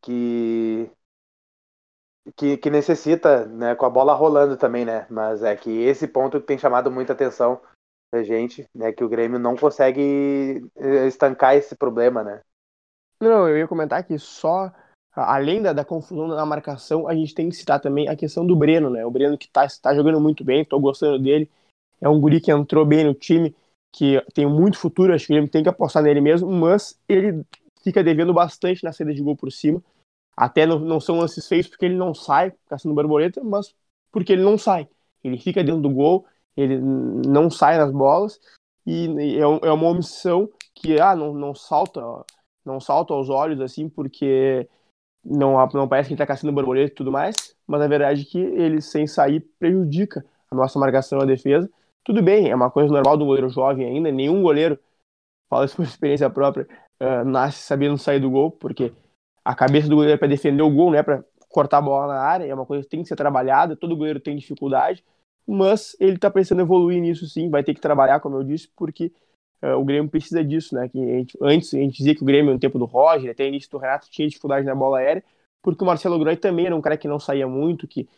que, 0.01 0.89
que, 2.35 2.57
que, 2.57 2.69
necessita, 2.69 3.45
né, 3.45 3.75
com 3.75 3.85
a 3.85 3.89
bola 3.89 4.13
rolando 4.13 4.57
também, 4.57 4.85
né? 4.85 5.05
Mas 5.09 5.43
é 5.43 5.55
que 5.55 5.69
esse 5.83 6.07
ponto 6.07 6.39
tem 6.39 6.57
chamado 6.57 6.91
muita 6.91 7.13
atenção 7.13 7.61
da 8.13 8.23
gente, 8.23 8.67
né, 8.73 8.91
que 8.91 9.03
o 9.03 9.09
Grêmio 9.09 9.37
não 9.37 9.55
consegue 9.55 10.65
eh, 10.75 11.07
estancar 11.07 11.55
esse 11.55 11.75
problema, 11.75 12.23
né? 12.23 12.41
Não, 13.19 13.47
eu 13.47 13.57
ia 13.57 13.67
comentar 13.67 14.03
que 14.03 14.17
só 14.17 14.71
além 15.15 15.61
da, 15.61 15.71
da, 15.71 15.85
confusão 15.85 16.27
na 16.27 16.45
marcação, 16.45 17.07
a 17.07 17.15
gente 17.15 17.33
tem 17.33 17.49
que 17.49 17.55
citar 17.55 17.79
também 17.79 18.09
a 18.09 18.15
questão 18.15 18.45
do 18.45 18.55
Breno, 18.55 18.89
né? 18.89 19.05
O 19.05 19.11
Breno 19.11 19.37
que 19.37 19.47
tá, 19.47 19.65
tá 19.81 19.95
jogando 19.95 20.19
muito 20.19 20.43
bem, 20.43 20.65
tô 20.65 20.79
gostando 20.79 21.17
dele. 21.17 21.49
É 22.01 22.09
um 22.09 22.19
guri 22.19 22.41
que 22.41 22.51
entrou 22.51 22.85
bem 22.85 23.05
no 23.05 23.13
time, 23.13 23.55
que 23.93 24.21
tem 24.33 24.45
muito 24.45 24.77
futuro, 24.77 25.13
acho 25.13 25.27
que 25.27 25.33
ele 25.33 25.47
tem 25.47 25.63
que 25.63 25.69
apostar 25.69 26.03
nele 26.03 26.19
mesmo, 26.19 26.51
mas 26.51 26.99
ele 27.07 27.45
fica 27.81 28.03
devendo 28.03 28.33
bastante 28.33 28.83
na 28.83 28.91
saída 28.91 29.13
de 29.13 29.21
gol 29.21 29.37
por 29.37 29.51
cima. 29.51 29.81
Até 30.35 30.65
não, 30.65 30.79
não 30.79 30.99
são 30.99 31.19
lances 31.19 31.47
feios 31.47 31.67
porque 31.67 31.85
ele 31.85 31.95
não 31.95 32.13
sai 32.13 32.53
caçando 32.67 32.95
borboleta, 32.95 33.43
mas 33.43 33.73
porque 34.11 34.33
ele 34.33 34.43
não 34.43 34.57
sai. 34.57 34.87
Ele 35.23 35.37
fica 35.37 35.63
dentro 35.63 35.81
do 35.81 35.89
gol, 35.89 36.25
ele 36.55 36.79
não 36.79 37.49
sai 37.49 37.77
nas 37.77 37.91
bolas, 37.91 38.39
e 38.85 39.37
é, 39.37 39.41
é 39.41 39.71
uma 39.71 39.87
omissão 39.87 40.49
que 40.73 40.99
ah, 40.99 41.15
não, 41.15 41.33
não 41.33 41.55
salta 41.55 42.01
não 42.65 42.79
salta 42.79 43.13
aos 43.13 43.29
olhos 43.29 43.61
assim, 43.61 43.87
porque 43.87 44.67
não, 45.23 45.53
não 45.73 45.87
parece 45.87 46.07
que 46.07 46.13
ele 46.13 46.17
tá 46.17 46.25
caçando 46.25 46.51
borboleta 46.53 46.91
e 46.91 46.95
tudo 46.95 47.11
mais, 47.11 47.55
mas 47.67 47.81
a 47.81 47.87
verdade 47.87 48.23
é 48.23 48.25
que 48.25 48.39
ele, 48.39 48.81
sem 48.81 49.05
sair, 49.05 49.41
prejudica 49.59 50.25
a 50.49 50.55
nossa 50.55 50.79
marcação 50.79 51.19
a 51.19 51.25
defesa. 51.25 51.69
Tudo 52.03 52.21
bem, 52.21 52.49
é 52.49 52.55
uma 52.55 52.71
coisa 52.71 52.91
normal 52.91 53.17
do 53.17 53.25
goleiro 53.25 53.49
jovem 53.49 53.85
ainda, 53.87 54.11
nenhum 54.11 54.41
goleiro, 54.41 54.79
fala 55.49 55.65
isso 55.65 55.75
por 55.75 55.85
experiência 55.85 56.29
própria, 56.29 56.67
uh, 57.01 57.23
nasce 57.25 57.59
sabendo 57.59 57.97
sair 57.97 58.19
do 58.19 58.29
gol, 58.29 58.51
porque 58.51 58.93
a 59.45 59.53
cabeça 59.53 59.87
do 59.87 59.95
goleiro 59.95 60.15
é 60.15 60.17
para 60.17 60.27
defender 60.27 60.63
o 60.63 60.71
gol, 60.71 60.89
não 60.89 60.97
é 60.97 61.03
para 61.03 61.23
cortar 61.47 61.77
a 61.77 61.81
bola 61.81 62.13
na 62.13 62.19
área, 62.19 62.45
é 62.45 62.53
uma 62.53 62.65
coisa 62.65 62.83
que 62.83 62.89
tem 62.89 63.03
que 63.03 63.07
ser 63.07 63.15
trabalhada, 63.15 63.75
todo 63.75 63.95
goleiro 63.95 64.19
tem 64.19 64.35
dificuldade, 64.35 65.05
mas 65.47 65.95
ele 65.99 66.15
está 66.15 66.29
pensando 66.31 66.61
evoluir 66.61 66.99
nisso 66.99 67.27
sim, 67.27 67.49
vai 67.49 67.63
ter 67.63 67.75
que 67.75 67.79
trabalhar, 67.79 68.19
como 68.19 68.35
eu 68.35 68.43
disse, 68.43 68.67
porque 68.75 69.13
uh, 69.61 69.77
o 69.77 69.85
Grêmio 69.85 70.09
precisa 70.09 70.43
disso, 70.43 70.73
né? 70.73 70.89
Que 70.89 70.99
a 70.99 71.17
gente, 71.17 71.37
antes 71.39 71.73
a 71.73 71.77
gente 71.77 71.97
dizia 71.97 72.15
que 72.15 72.23
o 72.23 72.25
Grêmio, 72.25 72.51
no 72.51 72.59
tempo 72.59 72.79
do 72.79 72.85
Roger, 72.85 73.29
até 73.29 73.47
início 73.47 73.69
do 73.69 73.77
Renato, 73.77 74.09
tinha 74.09 74.27
dificuldade 74.27 74.65
na 74.65 74.73
bola 74.73 74.97
aérea, 74.97 75.23
porque 75.61 75.83
o 75.83 75.87
Marcelo 75.87 76.17
Groy 76.17 76.35
também 76.35 76.65
era 76.65 76.75
um 76.75 76.81
cara 76.81 76.97
que 76.97 77.07
não 77.07 77.19
saía 77.19 77.47
muito, 77.47 77.87
que, 77.87 78.09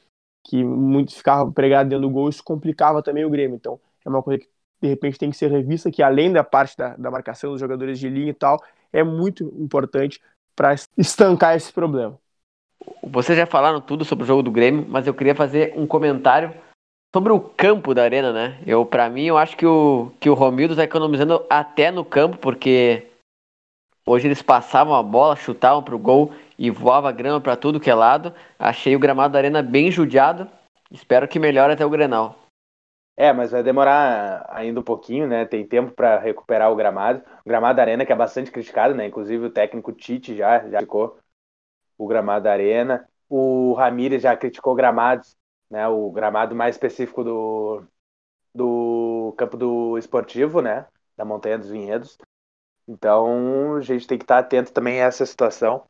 que 0.46 0.64
muito 0.64 1.14
ficava 1.14 1.52
pregado 1.52 1.90
dentro 1.90 2.08
do 2.08 2.14
gol, 2.14 2.30
isso 2.30 2.44
complicava 2.44 3.04
também 3.04 3.26
o 3.26 3.30
Grêmio. 3.30 3.58
Então, 3.58 3.80
é 4.06 4.10
uma 4.10 4.24
coisa 4.24 4.40
que 4.40 4.50
de 4.82 4.88
repente 4.88 5.20
tem 5.20 5.30
que 5.30 5.38
ser 5.38 5.52
revista, 5.52 5.92
que 5.92 6.02
além 6.02 6.32
da 6.32 6.44
parte 6.44 6.78
da, 6.78 6.96
da 6.96 7.12
marcação 7.12 7.52
dos 7.52 7.60
jogadores 7.60 8.00
de 8.00 8.10
linha 8.10 8.32
e 8.32 8.34
tal, 8.34 8.58
é 8.94 9.04
muito 9.04 9.44
importante 9.60 10.22
para 10.58 10.74
estancar 10.98 11.56
esse 11.56 11.72
problema. 11.72 12.18
Vocês 13.04 13.38
já 13.38 13.46
falaram 13.46 13.80
tudo 13.80 14.04
sobre 14.04 14.24
o 14.24 14.28
jogo 14.28 14.42
do 14.42 14.52
Grêmio, 14.52 14.86
mas 14.90 15.06
eu 15.06 15.14
queria 15.14 15.36
fazer 15.36 15.74
um 15.78 15.86
comentário 15.86 16.52
sobre 17.16 17.32
o 17.32 17.40
campo 17.40 17.94
da 17.94 18.04
arena, 18.04 18.34
né? 18.34 18.60
Eu, 18.66 18.86
para 18.86 19.10
mim, 19.10 19.26
eu 19.26 19.38
acho 19.38 19.56
que 19.56 19.66
o, 19.66 20.12
que 20.20 20.30
o 20.30 20.34
Romildo 20.34 20.76
tá 20.76 20.84
economizando 20.84 21.46
até 21.50 21.92
no 21.92 22.04
campo, 22.04 22.38
porque 22.38 23.06
hoje 24.06 24.28
eles 24.28 24.42
passavam 24.42 24.96
a 24.96 25.04
bola, 25.04 25.36
chutavam 25.36 25.84
pro 25.84 26.00
gol 26.00 26.34
e 26.58 26.72
voava 26.72 27.12
grama 27.12 27.40
para 27.40 27.56
tudo 27.56 27.80
que 27.80 27.90
é 27.90 27.96
lado. 27.96 28.34
Achei 28.58 28.96
o 28.96 29.00
gramado 29.00 29.34
da 29.34 29.40
arena 29.40 29.62
bem 29.62 29.92
judiado. 29.92 30.50
Espero 30.92 31.28
que 31.28 31.40
melhore 31.40 31.74
até 31.74 31.86
o 31.86 31.90
Grenal. 31.90 32.47
É, 33.20 33.34
mas 33.34 33.50
vai 33.52 33.64
demorar 33.64 34.46
ainda 34.50 34.80
um 34.80 34.84
pouquinho, 34.84 35.28
né? 35.28 35.44
Tem 35.46 35.68
tempo 35.68 35.92
para 35.92 36.20
recuperar 36.20 36.72
o 36.72 36.76
gramado. 36.76 37.24
O 37.44 37.50
gramado 37.50 37.78
da 37.78 37.82
arena 37.82 38.06
que 38.06 38.12
é 38.14 38.16
bastante 38.16 38.52
criticado, 38.52 38.94
né? 38.94 39.08
Inclusive 39.08 39.46
o 39.46 39.50
técnico 39.50 39.92
Tite 39.92 40.36
já 40.36 40.68
já 40.70 40.80
ficou 40.82 41.18
o 41.98 42.08
gramado 42.08 42.46
da 42.46 42.54
arena. 42.54 43.08
O 43.30 43.74
Ramires 43.74 44.24
já 44.24 44.38
criticou 44.38 44.76
gramados, 44.76 45.38
né? 45.70 45.88
O 45.88 46.12
gramado 46.12 46.56
mais 46.56 46.76
específico 46.76 47.24
do 47.24 47.84
do 48.56 49.34
campo 49.38 49.58
do 49.58 49.98
esportivo, 49.98 50.62
né? 50.62 50.88
Da 51.18 51.26
Montanha 51.26 51.58
dos 51.60 51.70
Vinhedos. 51.70 52.18
Então 52.88 53.76
a 53.78 53.82
gente 53.82 54.08
tem 54.08 54.18
que 54.18 54.24
estar 54.26 54.40
atento 54.40 54.74
também 54.74 55.02
a 55.02 55.06
essa 55.08 55.26
situação 55.26 55.88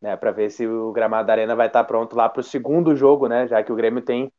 né, 0.00 0.16
para 0.16 0.30
ver 0.32 0.50
se 0.50 0.66
o 0.66 0.92
gramado 0.92 1.26
da 1.26 1.32
Arena 1.32 1.56
vai 1.56 1.66
estar 1.68 1.84
pronto 1.84 2.16
lá 2.16 2.28
para 2.28 2.40
o 2.40 2.44
segundo 2.44 2.94
jogo, 2.96 3.28
né, 3.28 3.46
já 3.48 3.62
que 3.62 3.72
o 3.72 3.76
Grêmio 3.76 4.02
tem 4.02 4.32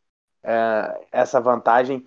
é, 0.47 1.07
essa 1.11 1.41
vantagem 1.41 2.05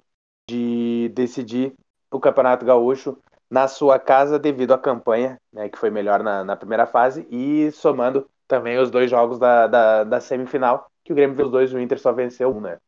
de 0.49 1.11
decidir 1.14 1.75
o 2.11 2.18
Campeonato 2.18 2.64
Gaúcho 2.64 3.18
na 3.50 3.68
sua 3.68 3.99
casa 3.99 4.38
devido 4.38 4.73
à 4.73 4.78
campanha, 4.78 5.38
né, 5.52 5.68
que 5.68 5.78
foi 5.78 5.90
melhor 5.90 6.23
na, 6.23 6.42
na, 6.42 6.56
primeira 6.56 6.87
fase 6.87 7.26
e 7.30 7.70
somando 7.73 8.28
também 8.49 8.78
os 8.78 8.90
dois 8.90 9.11
jogos 9.11 9.38
da, 9.38 9.66
da, 9.66 10.04
da 10.04 10.20
semifinal, 10.20 10.90
que 11.04 11.12
o 11.12 11.16
Grêmio 11.16 11.37
viu 11.37 11.47
os 11.47 11.52
dois, 11.52 11.73
o 11.73 11.78
Inter 11.78 12.00
só 12.00 12.12
venceu 12.12 12.50
um, 12.50 12.61
né. 12.61 12.78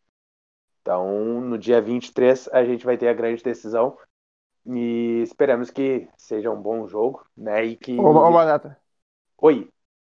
Então, 0.80 1.40
no 1.40 1.58
dia 1.58 1.80
23, 1.80 2.48
a 2.52 2.64
gente 2.64 2.84
vai 2.84 2.96
ter 2.96 3.08
a 3.08 3.12
grande 3.12 3.42
decisão 3.42 3.96
e 4.64 5.22
esperamos 5.22 5.70
que 5.70 6.08
seja 6.16 6.50
um 6.50 6.60
bom 6.60 6.86
jogo, 6.88 7.26
né, 7.36 7.64
e 7.64 7.76
que... 7.76 7.98
Ô, 7.98 8.08
ô 8.08 8.32
Batata. 8.32 8.78
Oi. 9.38 9.68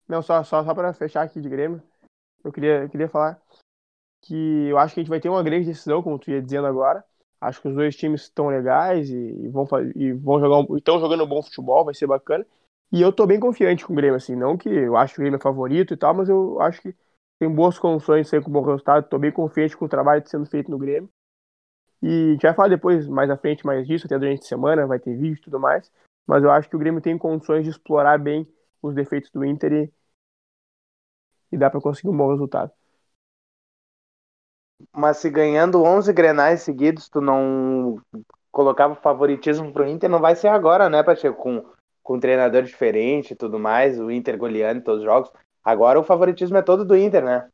Não, 0.08 0.22
só, 0.22 0.44
só, 0.44 0.64
só 0.64 0.74
para 0.74 0.94
fechar 0.94 1.24
aqui 1.24 1.42
de 1.42 1.50
Grêmio, 1.50 1.82
eu 2.44 2.52
queria, 2.52 2.84
eu 2.84 2.90
queria 2.90 3.10
falar 3.10 3.42
que 4.26 4.68
eu 4.68 4.78
acho 4.78 4.94
que 4.94 5.00
a 5.00 5.04
gente 5.04 5.10
vai 5.10 5.20
ter 5.20 5.30
uma 5.30 5.44
grande 5.44 5.68
decisão, 5.68 6.02
como 6.02 6.20
tu 6.20 6.32
ia 6.32 6.42
dizendo 6.42 6.68
agora. 6.68 7.04
Acho 7.40 7.62
que 7.62 7.68
os 7.68 7.76
dois 7.76 7.96
times 7.96 8.22
estão 8.22 8.48
legais 8.48 9.10
e, 9.10 9.48
vão, 9.50 9.68
e 9.96 10.14
vão 10.14 10.40
jogar 10.40 10.58
um, 10.60 10.78
estão 10.78 11.00
jogando 11.00 11.24
um 11.24 11.28
bom 11.28 11.44
futebol, 11.44 11.86
vai 11.86 11.94
ser 11.94 12.08
bacana. 12.08 12.46
E 12.92 13.02
eu 13.02 13.12
tô 13.14 13.28
bem 13.28 13.40
confiante 13.40 13.86
com 13.86 13.94
o 13.94 13.96
Grêmio, 13.96 14.16
assim, 14.16 14.36
não 14.36 14.58
que 14.58 14.70
eu 14.70 14.98
acho 14.98 15.14
que 15.14 15.20
o 15.20 15.24
Grêmio 15.24 15.38
é 15.38 15.42
favorito 15.42 15.94
e 15.94 15.98
tal, 15.98 16.14
mas 16.14 16.28
eu 16.28 16.60
acho 16.62 16.82
que 16.82 16.96
tem 17.40 17.54
boas 17.54 17.78
condições 17.78 18.28
ser 18.28 18.42
com 18.44 18.52
bom 18.52 18.62
resultado. 18.64 19.08
Tô 19.08 19.20
bem 19.20 19.32
confiante 19.32 19.78
com 19.78 19.86
o 19.86 19.90
trabalho 19.90 20.24
sendo 20.28 20.46
feito 20.46 20.72
no 20.72 20.78
Grêmio. 20.78 21.10
E 22.02 22.08
a 22.08 22.32
gente 22.34 22.42
vai 22.44 22.54
falar 22.54 22.70
depois, 22.70 23.08
mais 23.08 23.30
à 23.30 23.38
frente, 23.38 23.66
mais 23.66 23.86
disso, 23.88 24.06
até 24.08 24.18
durante 24.18 24.42
a 24.42 24.48
semana, 24.48 24.88
vai 24.88 25.00
ter 25.00 25.16
vídeo 25.16 25.38
e 25.38 25.42
tudo 25.42 25.60
mais. 25.60 25.92
Mas 26.26 26.44
eu 26.44 26.52
acho 26.52 26.70
que 26.70 26.76
o 26.76 26.80
Grêmio 26.80 27.02
tem 27.02 27.18
condições 27.18 27.64
de 27.64 27.70
explorar 27.70 28.18
bem 28.18 28.48
os 28.82 28.96
defeitos 28.96 29.30
do 29.32 29.46
Inter 29.46 29.74
e, 29.74 29.94
e 31.52 31.58
dá 31.58 31.70
para 31.70 31.82
conseguir 31.82 32.10
um 32.10 32.18
bom 32.18 32.32
resultado. 32.32 32.72
Mas 34.92 35.18
se 35.18 35.30
ganhando 35.30 35.84
11 35.84 36.12
grenais 36.12 36.62
seguidos, 36.62 37.10
tu 37.10 37.22
não 37.22 38.02
colocava 38.52 38.96
favoritismo 38.96 39.72
pro 39.72 39.88
Inter, 39.88 40.10
não 40.10 40.20
vai 40.20 40.36
ser 40.36 40.48
agora, 40.48 40.90
né, 40.90 41.04
Pacheco? 41.04 41.42
Com, 41.42 41.66
com 42.02 42.16
um 42.16 42.20
treinador 42.20 42.64
diferente 42.64 43.32
e 43.32 43.36
tudo 43.36 43.60
mais, 43.60 44.00
o 44.00 44.12
Inter 44.12 44.38
goleando 44.38 44.84
todos 44.84 45.00
os 45.00 45.06
jogos. 45.06 45.32
Agora 45.64 46.00
o 46.00 46.04
favoritismo 46.04 46.58
é 46.58 46.62
todo 46.62 46.86
do 46.86 46.96
Inter, 46.96 47.24
né? 47.24 47.50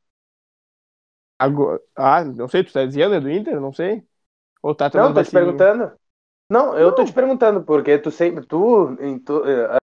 Agora, 1.39 1.81
ah, 1.95 2.23
não 2.23 2.47
sei, 2.47 2.63
tu 2.63 2.71
tá 2.71 2.85
dizendo 2.85 3.15
é 3.15 3.19
do 3.19 3.31
Inter? 3.31 3.59
Não 3.59 3.73
sei. 3.73 4.03
Ou 4.61 4.75
tá 4.75 4.91
não, 4.93 5.13
tô 5.13 5.23
te 5.23 5.31
perguntando. 5.31 5.91
Não, 6.47 6.77
eu 6.77 6.89
não. 6.89 6.95
tô 6.95 7.03
te 7.03 7.13
perguntando, 7.13 7.63
porque 7.63 7.97
tu 7.97 8.11
sempre, 8.11 8.45
tu, 8.45 8.95
tu, 9.25 9.43
eh, 9.47 9.77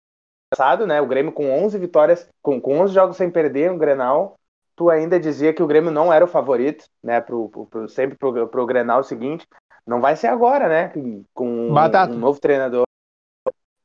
passado, 0.50 0.86
né, 0.86 1.02
o 1.02 1.08
Grêmio 1.08 1.32
com 1.32 1.50
11 1.50 1.78
vitórias, 1.80 2.30
com, 2.42 2.60
com 2.62 2.80
11 2.80 2.94
jogos 2.94 3.18
sem 3.18 3.32
perder 3.32 3.72
no 3.72 3.78
Grenal, 3.78 4.38
tu 4.78 4.92
ainda 4.92 5.20
dizia 5.20 5.52
que 5.54 5.64
o 5.64 5.68
Grêmio 5.68 5.92
não 5.92 6.14
era 6.14 6.24
o 6.24 6.28
favorito, 6.28 6.88
né, 7.04 7.20
pro, 7.20 7.50
pro, 7.50 7.90
sempre 7.90 8.16
pro, 8.16 8.48
pro 8.48 8.66
Grenal 8.66 9.04
seguinte. 9.04 9.46
Não 9.86 10.00
vai 10.00 10.16
ser 10.16 10.28
agora, 10.28 10.70
né, 10.70 10.94
com 11.34 11.74
Batata. 11.74 12.14
um 12.14 12.20
novo 12.20 12.40
treinador. 12.40 12.86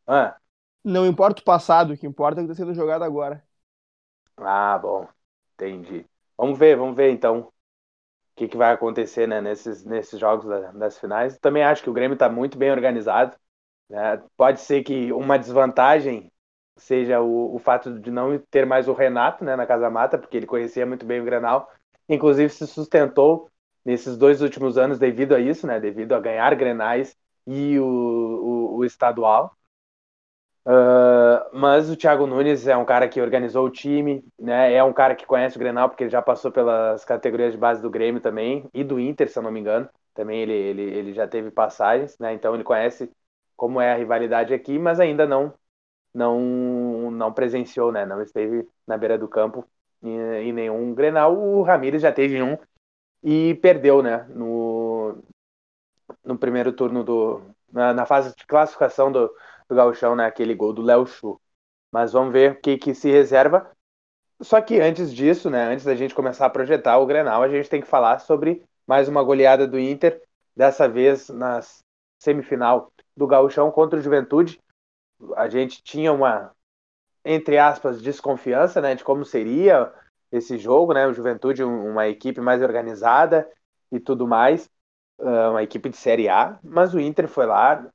Ah. 0.06 0.36
Não 0.84 1.06
importa 1.06 1.40
o 1.40 1.44
passado, 1.44 1.94
o 1.94 1.96
que 1.96 2.06
importa 2.06 2.40
é 2.40 2.44
o 2.44 2.46
que 2.46 2.52
está 2.52 2.62
sendo 2.62 2.74
jogado 2.74 3.02
agora. 3.02 3.42
Ah, 4.36 4.78
bom, 4.78 5.08
entendi. 5.54 6.04
Vamos 6.36 6.58
ver, 6.58 6.76
vamos 6.76 6.94
ver 6.94 7.10
então 7.10 7.40
o 7.40 7.52
que, 8.36 8.48
que 8.48 8.56
vai 8.56 8.72
acontecer 8.72 9.26
né, 9.26 9.40
nesses, 9.40 9.84
nesses 9.84 10.18
jogos 10.18 10.44
da, 10.44 10.72
das 10.72 10.98
finais. 10.98 11.38
Também 11.38 11.62
acho 11.62 11.82
que 11.82 11.88
o 11.90 11.92
Grêmio 11.94 12.14
está 12.14 12.28
muito 12.28 12.58
bem 12.58 12.70
organizado. 12.70 13.34
Né? 13.88 14.22
Pode 14.36 14.60
ser 14.60 14.82
que 14.82 15.12
uma 15.12 15.38
desvantagem 15.38 16.31
seja 16.76 17.20
o, 17.20 17.54
o 17.54 17.58
fato 17.58 17.98
de 17.98 18.10
não 18.10 18.38
ter 18.50 18.66
mais 18.66 18.88
o 18.88 18.92
Renato 18.92 19.44
né, 19.44 19.56
na 19.56 19.66
Casa 19.66 19.90
Mata, 19.90 20.18
porque 20.18 20.36
ele 20.36 20.46
conhecia 20.46 20.86
muito 20.86 21.04
bem 21.06 21.20
o 21.20 21.24
Grenal, 21.24 21.70
inclusive 22.08 22.48
se 22.50 22.66
sustentou 22.66 23.48
nesses 23.84 24.16
dois 24.16 24.42
últimos 24.42 24.78
anos 24.78 24.98
devido 24.98 25.34
a 25.34 25.40
isso, 25.40 25.66
né, 25.66 25.80
devido 25.80 26.14
a 26.14 26.20
ganhar 26.20 26.54
Grenais 26.54 27.16
e 27.46 27.78
o, 27.78 27.84
o, 27.84 28.76
o 28.78 28.84
estadual. 28.84 29.56
Uh, 30.64 31.42
mas 31.52 31.90
o 31.90 31.96
Thiago 31.96 32.24
Nunes 32.24 32.68
é 32.68 32.76
um 32.76 32.84
cara 32.84 33.08
que 33.08 33.20
organizou 33.20 33.66
o 33.66 33.70
time, 33.70 34.24
né? 34.38 34.72
É 34.72 34.84
um 34.84 34.92
cara 34.92 35.16
que 35.16 35.26
conhece 35.26 35.56
o 35.56 35.58
Grenal 35.58 35.88
porque 35.88 36.04
ele 36.04 36.10
já 36.10 36.22
passou 36.22 36.52
pelas 36.52 37.04
categorias 37.04 37.52
de 37.52 37.58
base 37.58 37.82
do 37.82 37.90
Grêmio 37.90 38.20
também 38.20 38.68
e 38.72 38.84
do 38.84 39.00
Inter, 39.00 39.28
se 39.28 39.36
eu 39.38 39.42
não 39.42 39.50
me 39.50 39.58
engano. 39.58 39.88
Também 40.14 40.40
ele, 40.40 40.52
ele, 40.52 40.82
ele 40.82 41.12
já 41.14 41.26
teve 41.26 41.50
passagens, 41.50 42.16
né? 42.18 42.32
Então 42.32 42.54
ele 42.54 42.62
conhece 42.62 43.10
como 43.56 43.80
é 43.80 43.92
a 43.92 43.96
rivalidade 43.96 44.54
aqui, 44.54 44.78
mas 44.78 45.00
ainda 45.00 45.26
não 45.26 45.52
não 46.14 47.10
não 47.10 47.32
presenciou, 47.32 47.92
né? 47.92 48.04
Não 48.04 48.20
esteve 48.22 48.68
na 48.86 48.96
beira 48.96 49.18
do 49.18 49.28
campo 49.28 49.66
em, 50.02 50.18
em 50.48 50.52
nenhum 50.52 50.94
Grenal. 50.94 51.36
O 51.36 51.62
Ramires 51.62 52.02
já 52.02 52.12
teve 52.12 52.42
um 52.42 52.58
e 53.22 53.54
perdeu, 53.56 54.02
né? 54.02 54.26
No, 54.30 55.22
no 56.24 56.38
primeiro 56.38 56.72
turno 56.72 57.04
do 57.04 57.42
na, 57.72 57.94
na 57.94 58.06
fase 58.06 58.34
de 58.36 58.46
classificação 58.46 59.10
do, 59.10 59.28
do 59.68 59.74
Gauchão, 59.74 60.14
né? 60.16 60.26
Aquele 60.26 60.54
gol 60.54 60.72
do 60.72 60.82
Léo 60.82 61.06
Chu. 61.06 61.40
Mas 61.90 62.12
vamos 62.12 62.32
ver 62.32 62.52
o 62.52 62.60
que, 62.60 62.78
que 62.78 62.94
se 62.94 63.10
reserva. 63.10 63.70
Só 64.40 64.60
que 64.60 64.80
antes 64.80 65.14
disso, 65.14 65.48
né? 65.50 65.72
Antes 65.72 65.84
da 65.84 65.94
gente 65.94 66.14
começar 66.14 66.46
a 66.46 66.50
projetar 66.50 66.98
o 66.98 67.06
Grenal, 67.06 67.42
a 67.42 67.48
gente 67.48 67.68
tem 67.68 67.80
que 67.80 67.86
falar 67.86 68.18
sobre 68.18 68.64
mais 68.86 69.08
uma 69.08 69.22
goleada 69.22 69.66
do 69.66 69.78
Inter, 69.78 70.20
dessa 70.56 70.88
vez 70.88 71.28
na 71.28 71.60
semifinal 72.18 72.92
do 73.16 73.26
Gauchão 73.26 73.70
contra 73.70 73.98
o 73.98 74.02
Juventude 74.02 74.60
a 75.36 75.48
gente 75.48 75.82
tinha 75.82 76.12
uma, 76.12 76.52
entre 77.24 77.58
aspas, 77.58 78.02
desconfiança 78.02 78.80
né, 78.80 78.94
de 78.94 79.04
como 79.04 79.24
seria 79.24 79.92
esse 80.30 80.58
jogo, 80.58 80.94
né? 80.94 81.06
O 81.06 81.12
Juventude, 81.12 81.62
uma 81.62 82.08
equipe 82.08 82.40
mais 82.40 82.62
organizada 82.62 83.48
e 83.90 84.00
tudo 84.00 84.26
mais, 84.26 84.70
ah, 85.20 85.50
uma 85.50 85.62
equipe 85.62 85.88
de 85.88 85.96
Série 85.96 86.28
A, 86.28 86.58
mas 86.64 86.94
o 86.94 87.00
Inter 87.00 87.28
foi 87.28 87.46
lá, 87.46 87.86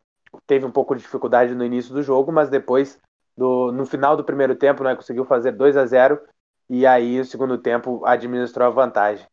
teve 0.46 0.65
um 0.65 0.72
pouco 0.72 0.96
de 0.96 1.01
dificuldade 1.01 1.55
no 1.55 1.65
início 1.65 1.93
do 1.93 2.03
jogo, 2.03 2.31
mas 2.31 2.50
depois, 2.50 3.00
do, 3.36 3.72
no 3.72 3.86
final 3.86 4.15
do 4.15 4.24
primeiro 4.24 4.55
tempo, 4.55 4.84
né, 4.84 4.96
conseguiu 4.96 5.25
fazer 5.25 5.51
2 5.51 5.75
a 5.75 5.86
0 5.86 6.22
e 6.69 6.86
aí 6.86 7.19
o 7.19 7.25
segundo 7.25 7.57
tempo 7.57 8.05
administrou 8.05 8.67
a 8.67 8.72
vantagem. 8.72 9.25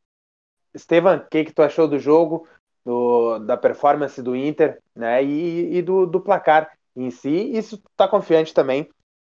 Estevam, 0.73 1.17
o 1.17 1.27
que, 1.29 1.45
que 1.45 1.53
tu 1.53 1.63
achou 1.63 1.87
do 1.87 1.99
jogo, 1.99 2.49
do, 2.85 3.39
da 3.41 3.57
performance 3.57 4.21
do 4.23 4.35
Inter 4.35 4.81
né, 4.95 5.23
e, 5.23 5.77
e 5.77 5.83
do, 5.83 6.07
do 6.07 6.21
placar? 6.21 6.71
Em 6.97 7.11
si, 7.11 7.53
isso 7.53 7.83
está 7.93 8.07
confiante 8.09 8.55
também 8.55 8.89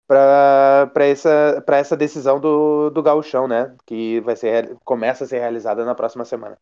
para 0.06 0.90
essa, 0.98 1.64
essa 1.68 1.96
decisão 1.96 2.38
do, 2.38 2.90
do 2.90 3.02
gauchão, 3.02 3.48
né? 3.48 3.74
Que 3.84 4.20
vai 4.20 4.36
ser, 4.36 4.76
começa 4.84 5.24
a 5.24 5.26
ser 5.26 5.38
realizada 5.38 5.84
na 5.84 5.94
próxima 5.94 6.24
semana. 6.24 6.56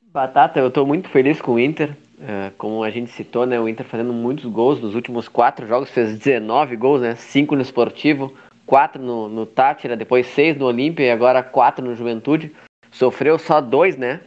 Batata, 0.00 0.60
eu 0.60 0.68
estou 0.68 0.86
muito 0.86 1.08
feliz 1.08 1.40
com 1.40 1.54
o 1.54 1.58
Inter. 1.58 1.96
Uh, 2.18 2.54
como 2.56 2.84
a 2.84 2.90
gente 2.90 3.10
citou, 3.10 3.46
né? 3.46 3.58
O 3.58 3.68
Inter 3.68 3.86
fazendo 3.86 4.12
muitos 4.12 4.44
gols 4.44 4.80
nos 4.80 4.94
últimos 4.94 5.26
quatro 5.26 5.66
jogos, 5.66 5.90
fez 5.90 6.16
19 6.18 6.76
gols, 6.76 7.00
né? 7.00 7.16
Cinco 7.16 7.56
no 7.56 7.62
Esportivo, 7.62 8.32
quatro 8.64 9.02
no, 9.02 9.28
no 9.28 9.44
Tátira, 9.44 9.96
depois 9.96 10.26
seis 10.28 10.56
no 10.56 10.66
Olímpia 10.66 11.04
e 11.04 11.10
agora 11.10 11.42
quatro 11.42 11.84
no 11.84 11.96
Juventude. 11.96 12.54
Sofreu 12.92 13.38
só 13.38 13.60
dois, 13.60 13.96
né? 13.96 14.20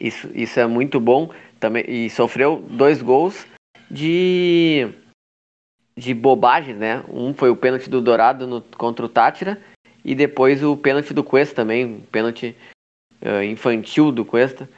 Isso, 0.00 0.30
isso 0.34 0.58
é 0.58 0.66
muito 0.66 0.98
bom 0.98 1.30
também 1.62 1.84
e 1.86 2.10
sofreu 2.10 2.60
dois 2.68 3.00
gols 3.00 3.46
de 3.88 4.88
de 5.96 6.12
bobagem, 6.12 6.74
né? 6.74 7.04
Um 7.08 7.32
foi 7.32 7.50
o 7.50 7.56
pênalti 7.56 7.88
do 7.88 8.00
Dourado 8.00 8.46
no, 8.46 8.60
contra 8.76 9.06
o 9.06 9.08
Tátira 9.08 9.60
e 10.04 10.14
depois 10.14 10.64
o 10.64 10.76
pênalti 10.76 11.14
do 11.14 11.22
Cuesta 11.22 11.54
também, 11.54 11.84
um 11.84 12.00
pênalti 12.00 12.56
uh, 13.22 13.42
infantil 13.44 14.10
do 14.10 14.24
Cuesta 14.24 14.68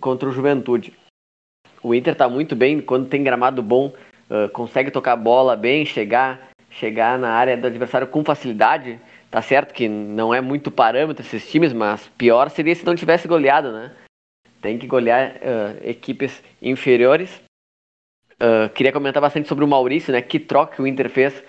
contra 0.00 0.28
o 0.28 0.32
Juventude. 0.32 0.92
O 1.82 1.94
Inter 1.94 2.14
tá 2.14 2.28
muito 2.28 2.54
bem 2.54 2.80
quando 2.80 3.08
tem 3.08 3.22
gramado 3.22 3.62
bom, 3.62 3.92
uh, 4.28 4.48
consegue 4.52 4.90
tocar 4.90 5.12
a 5.12 5.16
bola 5.16 5.56
bem, 5.56 5.86
chegar 5.86 6.50
chegar 6.68 7.18
na 7.18 7.30
área 7.30 7.56
do 7.56 7.68
adversário 7.68 8.08
com 8.08 8.24
facilidade. 8.24 9.00
Tá 9.30 9.40
certo 9.40 9.72
que 9.72 9.88
não 9.88 10.34
é 10.34 10.40
muito 10.40 10.70
parâmetro 10.70 11.24
esses 11.24 11.50
times, 11.50 11.72
mas 11.72 12.06
pior 12.18 12.50
seria 12.50 12.74
se 12.74 12.84
não 12.84 12.94
tivesse 12.94 13.26
goleado, 13.26 13.72
né? 13.72 13.92
Tem 14.66 14.78
que 14.78 14.88
golear 14.88 15.36
uh, 15.36 15.88
equipes 15.88 16.42
inferiores. 16.60 17.40
Uh, 18.32 18.68
queria 18.74 18.90
comentar 18.90 19.22
bastante 19.22 19.46
sobre 19.46 19.62
o 19.62 19.68
Maurício, 19.68 20.12
né? 20.12 20.20
Que 20.20 20.40
troca 20.40 20.74
que 20.74 20.82
o 20.82 20.88
Inter 20.88 21.08
fez 21.08 21.40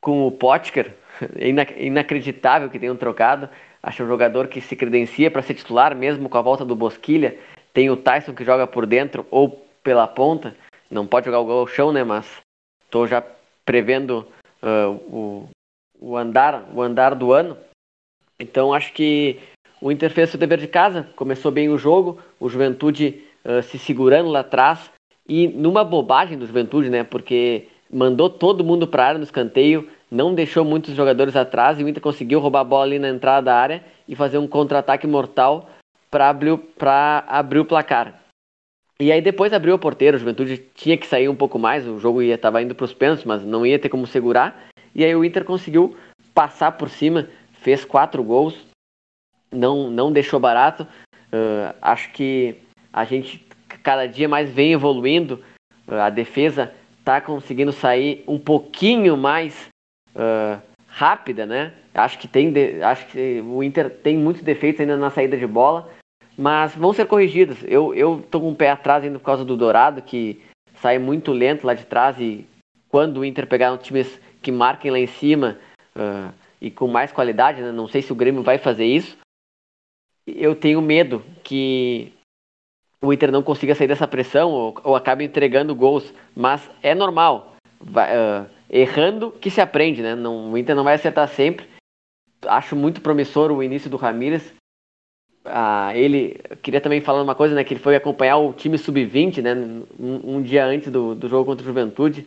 com 0.00 0.26
o 0.26 0.32
Potker. 0.32 0.94
inacreditável 1.76 2.70
que 2.70 2.78
tenham 2.78 2.96
trocado. 2.96 3.50
Acho 3.82 4.04
um 4.04 4.08
jogador 4.08 4.48
que 4.48 4.62
se 4.62 4.74
credencia 4.74 5.30
para 5.30 5.42
ser 5.42 5.52
titular, 5.52 5.94
mesmo 5.94 6.30
com 6.30 6.38
a 6.38 6.40
volta 6.40 6.64
do 6.64 6.74
Bosquilha. 6.74 7.38
Tem 7.74 7.90
o 7.90 7.96
Tyson 7.96 8.32
que 8.32 8.42
joga 8.42 8.66
por 8.66 8.86
dentro 8.86 9.26
ou 9.30 9.62
pela 9.82 10.08
ponta. 10.08 10.56
Não 10.90 11.06
pode 11.06 11.26
jogar 11.26 11.40
o 11.40 11.44
gol 11.44 11.58
ao 11.58 11.66
chão, 11.66 11.92
né? 11.92 12.02
Mas 12.04 12.26
estou 12.86 13.06
já 13.06 13.22
prevendo 13.66 14.26
uh, 14.62 14.90
o, 15.14 15.48
o, 16.00 16.16
andar, 16.16 16.64
o 16.72 16.80
andar 16.80 17.14
do 17.14 17.34
ano. 17.34 17.54
Então 18.40 18.72
acho 18.72 18.94
que 18.94 19.38
o 19.80 19.90
Inter 19.90 20.10
fez 20.10 20.30
seu 20.30 20.38
dever 20.38 20.58
de 20.58 20.66
casa, 20.66 21.08
começou 21.16 21.50
bem 21.50 21.68
o 21.68 21.78
jogo, 21.78 22.18
o 22.40 22.48
Juventude 22.48 23.22
uh, 23.44 23.62
se 23.62 23.78
segurando 23.78 24.28
lá 24.28 24.40
atrás 24.40 24.90
e 25.28 25.48
numa 25.48 25.84
bobagem 25.84 26.38
do 26.38 26.46
Juventude, 26.46 26.90
né? 26.90 27.04
Porque 27.04 27.68
mandou 27.90 28.28
todo 28.28 28.64
mundo 28.64 28.86
para 28.86 29.04
a 29.04 29.06
área 29.08 29.18
no 29.18 29.24
escanteio, 29.24 29.88
não 30.10 30.34
deixou 30.34 30.64
muitos 30.64 30.94
jogadores 30.94 31.36
atrás 31.36 31.78
e 31.78 31.84
o 31.84 31.88
Inter 31.88 32.02
conseguiu 32.02 32.40
roubar 32.40 32.60
a 32.60 32.64
bola 32.64 32.84
ali 32.84 32.98
na 32.98 33.08
entrada 33.08 33.46
da 33.46 33.56
área 33.56 33.84
e 34.08 34.14
fazer 34.14 34.38
um 34.38 34.46
contra-ataque 34.46 35.06
mortal 35.06 35.70
para 36.10 36.28
abrir, 36.28 36.58
abrir 37.26 37.58
o 37.58 37.64
placar. 37.64 38.20
E 39.00 39.10
aí 39.10 39.20
depois 39.20 39.52
abriu 39.52 39.74
o 39.74 39.78
porteiro, 39.78 40.16
o 40.16 40.20
Juventude 40.20 40.64
tinha 40.74 40.96
que 40.96 41.06
sair 41.06 41.28
um 41.28 41.34
pouco 41.34 41.58
mais, 41.58 41.86
o 41.86 41.98
jogo 41.98 42.22
ia 42.22 42.36
estava 42.36 42.62
indo 42.62 42.74
para 42.74 42.84
os 42.84 42.94
pênaltis, 42.94 43.24
mas 43.24 43.44
não 43.44 43.66
ia 43.66 43.78
ter 43.78 43.88
como 43.88 44.06
segurar. 44.06 44.68
E 44.94 45.04
aí 45.04 45.14
o 45.16 45.24
Inter 45.24 45.44
conseguiu 45.44 45.96
passar 46.32 46.72
por 46.72 46.88
cima, 46.88 47.28
fez 47.54 47.84
quatro 47.84 48.22
gols, 48.22 48.56
não, 49.54 49.90
não 49.90 50.12
deixou 50.12 50.40
barato. 50.40 50.86
Uh, 51.32 51.74
acho 51.80 52.10
que 52.12 52.56
a 52.92 53.04
gente 53.04 53.44
cada 53.82 54.06
dia 54.06 54.28
mais 54.28 54.48
vem 54.50 54.72
evoluindo, 54.72 55.42
uh, 55.86 55.94
a 55.94 56.10
defesa 56.10 56.72
está 56.98 57.20
conseguindo 57.20 57.72
sair 57.72 58.24
um 58.26 58.38
pouquinho 58.38 59.16
mais 59.16 59.68
uh, 60.14 60.60
rápida, 60.86 61.44
né? 61.44 61.72
Acho 61.92 62.18
que 62.18 62.26
tem, 62.26 62.50
de, 62.50 62.82
acho 62.82 63.06
que 63.06 63.42
o 63.46 63.62
Inter 63.62 63.90
tem 63.90 64.16
muitos 64.16 64.42
defeitos 64.42 64.80
ainda 64.80 64.96
na 64.96 65.10
saída 65.10 65.36
de 65.36 65.46
bola, 65.46 65.90
mas 66.36 66.74
vão 66.74 66.92
ser 66.92 67.06
corrigidos. 67.06 67.58
Eu, 67.64 67.94
eu 67.94 68.24
com 68.32 68.50
o 68.50 68.54
pé 68.54 68.70
atrás 68.70 69.04
ainda 69.04 69.18
por 69.18 69.24
causa 69.24 69.44
do 69.44 69.56
Dourado, 69.56 70.02
que 70.02 70.40
sai 70.80 70.98
muito 70.98 71.32
lento 71.32 71.66
lá 71.66 71.74
de 71.74 71.84
trás 71.84 72.18
e 72.18 72.46
quando 72.88 73.18
o 73.18 73.24
Inter 73.24 73.46
pegar 73.46 73.76
times 73.78 74.20
que 74.40 74.52
marquem 74.52 74.90
lá 74.90 74.98
em 74.98 75.06
cima 75.06 75.58
uh, 75.96 76.32
e 76.60 76.70
com 76.70 76.86
mais 76.88 77.12
qualidade, 77.12 77.60
né? 77.60 77.72
não 77.72 77.88
sei 77.88 78.02
se 78.02 78.12
o 78.12 78.16
Grêmio 78.16 78.42
vai 78.42 78.58
fazer 78.58 78.84
isso, 78.84 79.16
eu 80.26 80.54
tenho 80.54 80.80
medo 80.80 81.22
que 81.42 82.12
o 83.00 83.12
Inter 83.12 83.30
não 83.30 83.42
consiga 83.42 83.74
sair 83.74 83.88
dessa 83.88 84.08
pressão 84.08 84.50
ou, 84.50 84.74
ou 84.82 84.96
acabe 84.96 85.24
entregando 85.24 85.74
gols, 85.74 86.12
mas 86.34 86.68
é 86.82 86.94
normal. 86.94 87.54
Vai, 87.80 88.16
uh, 88.16 88.46
errando 88.70 89.30
que 89.30 89.50
se 89.50 89.60
aprende, 89.60 90.02
né? 90.02 90.14
Não, 90.14 90.52
o 90.52 90.58
Inter 90.58 90.74
não 90.74 90.84
vai 90.84 90.94
acertar 90.94 91.28
sempre. 91.28 91.68
Acho 92.46 92.74
muito 92.74 93.00
promissor 93.00 93.52
o 93.52 93.62
início 93.62 93.90
do 93.90 93.96
Ramires. 93.96 94.52
Ah, 95.44 95.94
ele 95.94 96.40
queria 96.62 96.80
também 96.80 97.02
falar 97.02 97.22
uma 97.22 97.34
coisa, 97.34 97.54
né? 97.54 97.62
Que 97.62 97.74
ele 97.74 97.80
foi 97.80 97.94
acompanhar 97.94 98.38
o 98.38 98.52
time 98.52 98.78
sub-20, 98.78 99.42
né? 99.42 99.54
Um, 99.98 100.36
um, 100.36 100.42
dia 100.42 100.64
antes 100.64 100.90
do, 100.90 101.14
do 101.14 101.28
jogo 101.28 101.44
contra 101.44 101.62
o 101.62 101.66
Juventude. 101.66 102.26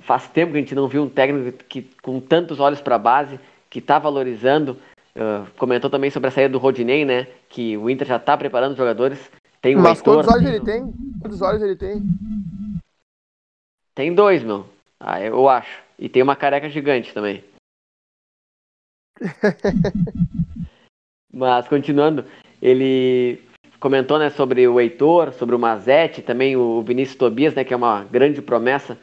Faz 0.00 0.28
tempo 0.28 0.52
que 0.52 0.58
a 0.58 0.60
gente 0.60 0.74
não 0.74 0.88
viu 0.88 1.02
um 1.02 1.08
técnico 1.08 1.64
que 1.64 1.82
com 2.02 2.20
tantos 2.20 2.58
olhos 2.58 2.80
para 2.80 2.96
a 2.96 2.98
base, 2.98 3.38
que 3.68 3.80
está 3.80 3.98
valorizando. 3.98 4.78
Uh, 5.14 5.46
comentou 5.58 5.90
também 5.90 6.10
sobre 6.10 6.28
a 6.28 6.30
saída 6.30 6.52
do 6.52 6.58
Rodinei, 6.58 7.04
né? 7.04 7.26
Que 7.48 7.76
o 7.76 7.90
Inter 7.90 8.06
já 8.06 8.16
está 8.16 8.36
preparando 8.36 8.72
os 8.72 8.78
jogadores. 8.78 9.30
Tem 9.60 9.76
Mas 9.76 9.98
Heitor, 9.98 10.24
quantos 10.24 10.34
olhos 10.34 10.48
ele 10.48 10.60
tem? 10.60 10.92
Quantos 11.20 11.42
olhos 11.42 11.62
ele 11.62 11.76
tem? 11.76 12.02
Tem 13.94 14.14
dois, 14.14 14.42
meu. 14.42 14.66
Ah, 14.98 15.20
eu 15.20 15.48
acho. 15.48 15.82
E 15.98 16.08
tem 16.08 16.22
uma 16.22 16.34
careca 16.34 16.68
gigante 16.68 17.12
também. 17.12 17.44
Mas 21.32 21.68
continuando, 21.68 22.24
ele 22.60 23.40
comentou 23.80 24.18
né, 24.18 24.30
sobre 24.30 24.66
o 24.66 24.80
Heitor, 24.80 25.32
sobre 25.32 25.54
o 25.54 25.58
Mazete, 25.58 26.22
também 26.22 26.56
o 26.56 26.82
Vinícius 26.82 27.16
Tobias, 27.16 27.54
né, 27.54 27.64
que 27.64 27.74
é 27.74 27.76
uma 27.76 28.04
grande 28.04 28.40
promessa 28.40 28.98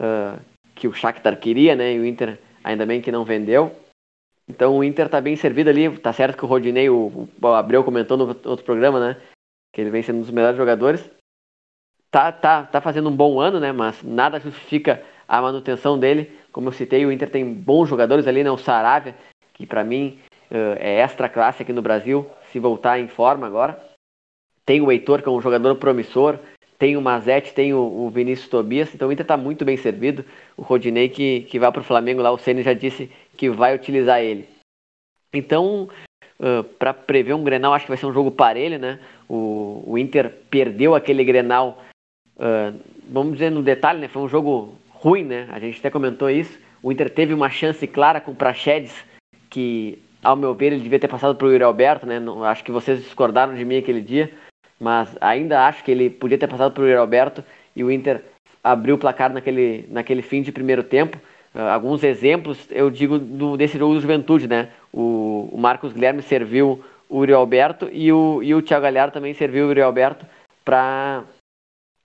uh, 0.00 0.40
que 0.74 0.88
o 0.88 0.94
Shakhtar 0.94 1.38
queria, 1.38 1.76
né, 1.76 1.94
e 1.94 2.00
o 2.00 2.06
Inter 2.06 2.38
ainda 2.62 2.84
bem 2.84 3.00
que 3.00 3.12
não 3.12 3.24
vendeu. 3.24 3.74
Então 4.48 4.76
o 4.76 4.84
Inter 4.84 5.06
está 5.06 5.20
bem 5.20 5.36
servido 5.36 5.70
ali, 5.70 5.98
tá 5.98 6.12
certo 6.12 6.36
que 6.36 6.44
o 6.44 6.48
Rodinei, 6.48 6.90
o, 6.90 7.28
o 7.40 7.46
Abreu 7.48 7.82
comentou 7.82 8.16
no 8.16 8.26
outro 8.26 8.64
programa, 8.64 9.00
né, 9.00 9.20
que 9.72 9.80
ele 9.80 9.90
vem 9.90 10.02
sendo 10.02 10.18
um 10.18 10.22
dos 10.22 10.30
melhores 10.30 10.56
jogadores. 10.56 11.08
Tá, 12.10 12.30
tá, 12.30 12.62
tá 12.62 12.80
fazendo 12.80 13.08
um 13.08 13.16
bom 13.16 13.40
ano, 13.40 13.58
né, 13.58 13.72
mas 13.72 14.02
nada 14.02 14.38
justifica 14.38 15.02
a 15.26 15.40
manutenção 15.40 15.98
dele. 15.98 16.30
Como 16.52 16.68
eu 16.68 16.72
citei, 16.72 17.04
o 17.04 17.10
Inter 17.10 17.30
tem 17.30 17.52
bons 17.52 17.88
jogadores 17.88 18.26
ali, 18.26 18.44
né, 18.44 18.50
o 18.50 18.58
Saravia, 18.58 19.16
que 19.54 19.66
para 19.66 19.82
mim 19.82 20.18
uh, 20.50 20.76
é 20.78 21.00
extra 21.00 21.28
classe 21.28 21.62
aqui 21.62 21.72
no 21.72 21.82
Brasil, 21.82 22.26
se 22.52 22.58
voltar 22.58 23.00
em 23.00 23.08
forma 23.08 23.46
agora. 23.46 23.82
Tem 24.64 24.80
o 24.80 24.90
Heitor, 24.92 25.22
que 25.22 25.28
é 25.28 25.32
um 25.32 25.40
jogador 25.40 25.74
promissor. 25.76 26.38
Tem 26.78 26.96
o 26.96 27.02
Mazete, 27.02 27.52
tem 27.52 27.72
o, 27.72 27.78
o 27.78 28.10
Vinícius 28.10 28.48
Tobias. 28.48 28.94
Então 28.94 29.08
o 29.08 29.12
Inter 29.12 29.24
está 29.24 29.36
muito 29.36 29.64
bem 29.64 29.76
servido. 29.76 30.24
O 30.56 30.62
Rodinei, 30.62 31.08
que, 31.08 31.42
que 31.42 31.58
vai 31.58 31.70
para 31.70 31.80
o 31.80 31.84
Flamengo 31.84 32.22
lá, 32.22 32.30
o 32.30 32.38
Ceni 32.38 32.62
já 32.62 32.72
disse 32.72 33.10
que 33.36 33.48
vai 33.50 33.74
utilizar 33.74 34.20
ele. 34.20 34.48
Então, 35.32 35.88
uh, 36.38 36.64
para 36.78 36.94
prever 36.94 37.34
um 37.34 37.44
Grenal, 37.44 37.74
acho 37.74 37.84
que 37.84 37.90
vai 37.90 37.98
ser 37.98 38.06
um 38.06 38.12
jogo 38.12 38.30
parelho, 38.30 38.78
né? 38.78 38.98
O, 39.28 39.82
o 39.86 39.98
Inter 39.98 40.32
perdeu 40.50 40.94
aquele 40.94 41.24
Grenal, 41.24 41.82
uh, 42.36 42.78
vamos 43.08 43.34
dizer 43.34 43.50
no 43.50 43.62
detalhe, 43.62 44.00
né? 44.00 44.08
Foi 44.08 44.22
um 44.22 44.28
jogo 44.28 44.76
ruim, 44.90 45.24
né? 45.24 45.48
A 45.50 45.58
gente 45.58 45.78
até 45.78 45.90
comentou 45.90 46.30
isso. 46.30 46.58
O 46.82 46.92
Inter 46.92 47.10
teve 47.10 47.34
uma 47.34 47.50
chance 47.50 47.86
clara 47.86 48.20
com 48.20 48.32
o 48.32 48.36
Praxedes, 48.36 48.94
que 49.50 49.98
ao 50.24 50.34
meu 50.34 50.54
ver, 50.54 50.72
ele 50.72 50.82
devia 50.82 50.98
ter 50.98 51.08
passado 51.08 51.36
para 51.36 51.46
o 51.46 51.52
Yuri 51.52 51.62
Alberto, 51.62 52.06
né? 52.06 52.18
Não, 52.18 52.42
acho 52.42 52.64
que 52.64 52.72
vocês 52.72 53.02
discordaram 53.02 53.54
de 53.54 53.64
mim 53.64 53.76
aquele 53.76 54.00
dia, 54.00 54.32
mas 54.80 55.14
ainda 55.20 55.66
acho 55.66 55.84
que 55.84 55.90
ele 55.90 56.08
podia 56.08 56.38
ter 56.38 56.48
passado 56.48 56.72
para 56.72 56.82
o 56.82 56.86
Yuri 56.86 56.98
Alberto 56.98 57.44
e 57.76 57.84
o 57.84 57.90
Inter 57.90 58.22
abriu 58.62 58.94
o 58.94 58.98
placar 58.98 59.32
naquele, 59.32 59.84
naquele 59.90 60.22
fim 60.22 60.40
de 60.40 60.50
primeiro 60.50 60.82
tempo. 60.82 61.18
Uh, 61.54 61.60
alguns 61.70 62.02
exemplos, 62.02 62.66
eu 62.70 62.90
digo, 62.90 63.18
do, 63.18 63.56
desse 63.56 63.78
jogo 63.78 63.94
do 63.94 64.00
Juventude, 64.00 64.48
né? 64.48 64.70
O, 64.92 65.48
o, 65.52 65.58
Marcos 65.58 65.92
Guilherme 65.92 66.20
serviu 66.20 66.84
o 67.08 67.20
Yuri 67.20 67.32
Alberto 67.32 67.88
e 67.92 68.12
o, 68.12 68.42
e 68.42 68.54
o 68.54 68.62
Thiago 68.62 68.82
Galhardo 68.82 69.14
também 69.14 69.34
serviu 69.34 69.66
o 69.66 69.68
Yuri 69.68 69.80
Alberto 69.80 70.26
para 70.64 71.24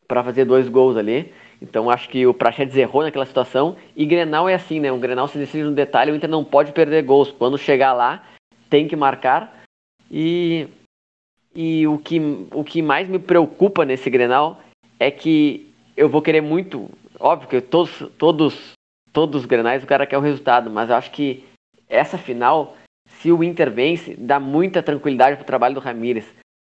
fazer 0.09 0.45
dois 0.45 0.67
gols 0.67 0.95
ali. 0.95 1.33
Então 1.61 1.89
acho 1.89 2.07
que 2.09 2.25
o 2.25 2.33
Praxedes 2.33 2.75
errou 2.77 3.03
naquela 3.03 3.25
situação. 3.25 3.75
E 3.95 4.05
Grenal 4.05 4.47
é 4.47 4.53
assim, 4.53 4.79
né? 4.79 4.91
O 4.91 4.97
Grenal 4.97 5.27
se 5.27 5.37
decide 5.37 5.63
no 5.63 5.71
detalhe, 5.71 6.11
o 6.11 6.15
Inter 6.15 6.29
não 6.29 6.43
pode 6.43 6.71
perder 6.71 7.03
gols. 7.03 7.31
Quando 7.31 7.57
chegar 7.57 7.93
lá, 7.93 8.23
tem 8.69 8.87
que 8.87 8.95
marcar. 8.95 9.63
E, 10.09 10.67
e 11.53 11.85
o, 11.87 11.97
que, 11.97 12.19
o 12.51 12.63
que 12.63 12.81
mais 12.81 13.09
me 13.09 13.19
preocupa 13.19 13.83
nesse 13.83 14.09
Grenal 14.09 14.61
é 14.99 15.11
que 15.11 15.73
eu 15.97 16.07
vou 16.07 16.21
querer 16.21 16.41
muito. 16.41 16.89
Óbvio 17.19 17.49
que 17.49 17.61
todos, 17.61 18.09
todos, 18.17 18.71
todos 19.11 19.41
os 19.41 19.45
Grenais 19.45 19.83
o 19.83 19.87
cara 19.87 20.05
quer 20.05 20.17
o 20.17 20.21
resultado, 20.21 20.69
mas 20.69 20.89
eu 20.89 20.95
acho 20.95 21.11
que 21.11 21.45
essa 21.87 22.17
final, 22.17 22.77
se 23.07 23.31
o 23.31 23.43
Inter 23.43 23.71
vence, 23.71 24.15
dá 24.15 24.39
muita 24.39 24.83
tranquilidade 24.83 25.35
para 25.35 25.43
o 25.43 25.47
trabalho 25.47 25.75
do 25.75 25.79
Ramires. 25.79 26.25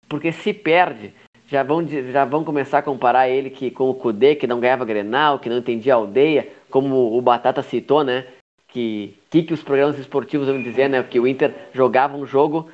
Porque 0.08 0.32
se 0.32 0.54
perde, 0.54 1.12
já 1.48 1.62
vão, 1.62 1.86
já 1.86 2.24
vão 2.24 2.44
começar 2.44 2.78
a 2.78 2.82
comparar 2.82 3.28
ele 3.28 3.50
que, 3.50 3.70
com 3.70 3.90
o 3.90 3.94
Kudê, 3.94 4.34
que 4.34 4.46
não 4.46 4.60
ganhava 4.60 4.84
Grenal, 4.84 5.38
que 5.38 5.48
não 5.48 5.58
entendia 5.58 5.94
a 5.94 5.96
aldeia, 5.96 6.48
como 6.70 7.16
o 7.16 7.20
Batata 7.20 7.62
citou, 7.62 8.04
né? 8.04 8.26
Que, 8.68 9.16
que, 9.30 9.42
que 9.42 9.54
os 9.54 9.62
programas 9.62 9.98
esportivos 9.98 10.46
vão 10.46 10.62
dizer, 10.62 10.88
né? 10.88 11.02
Que 11.02 11.18
o 11.18 11.26
Inter 11.26 11.54
jogava 11.72 12.16
um 12.16 12.26
jogo 12.26 12.70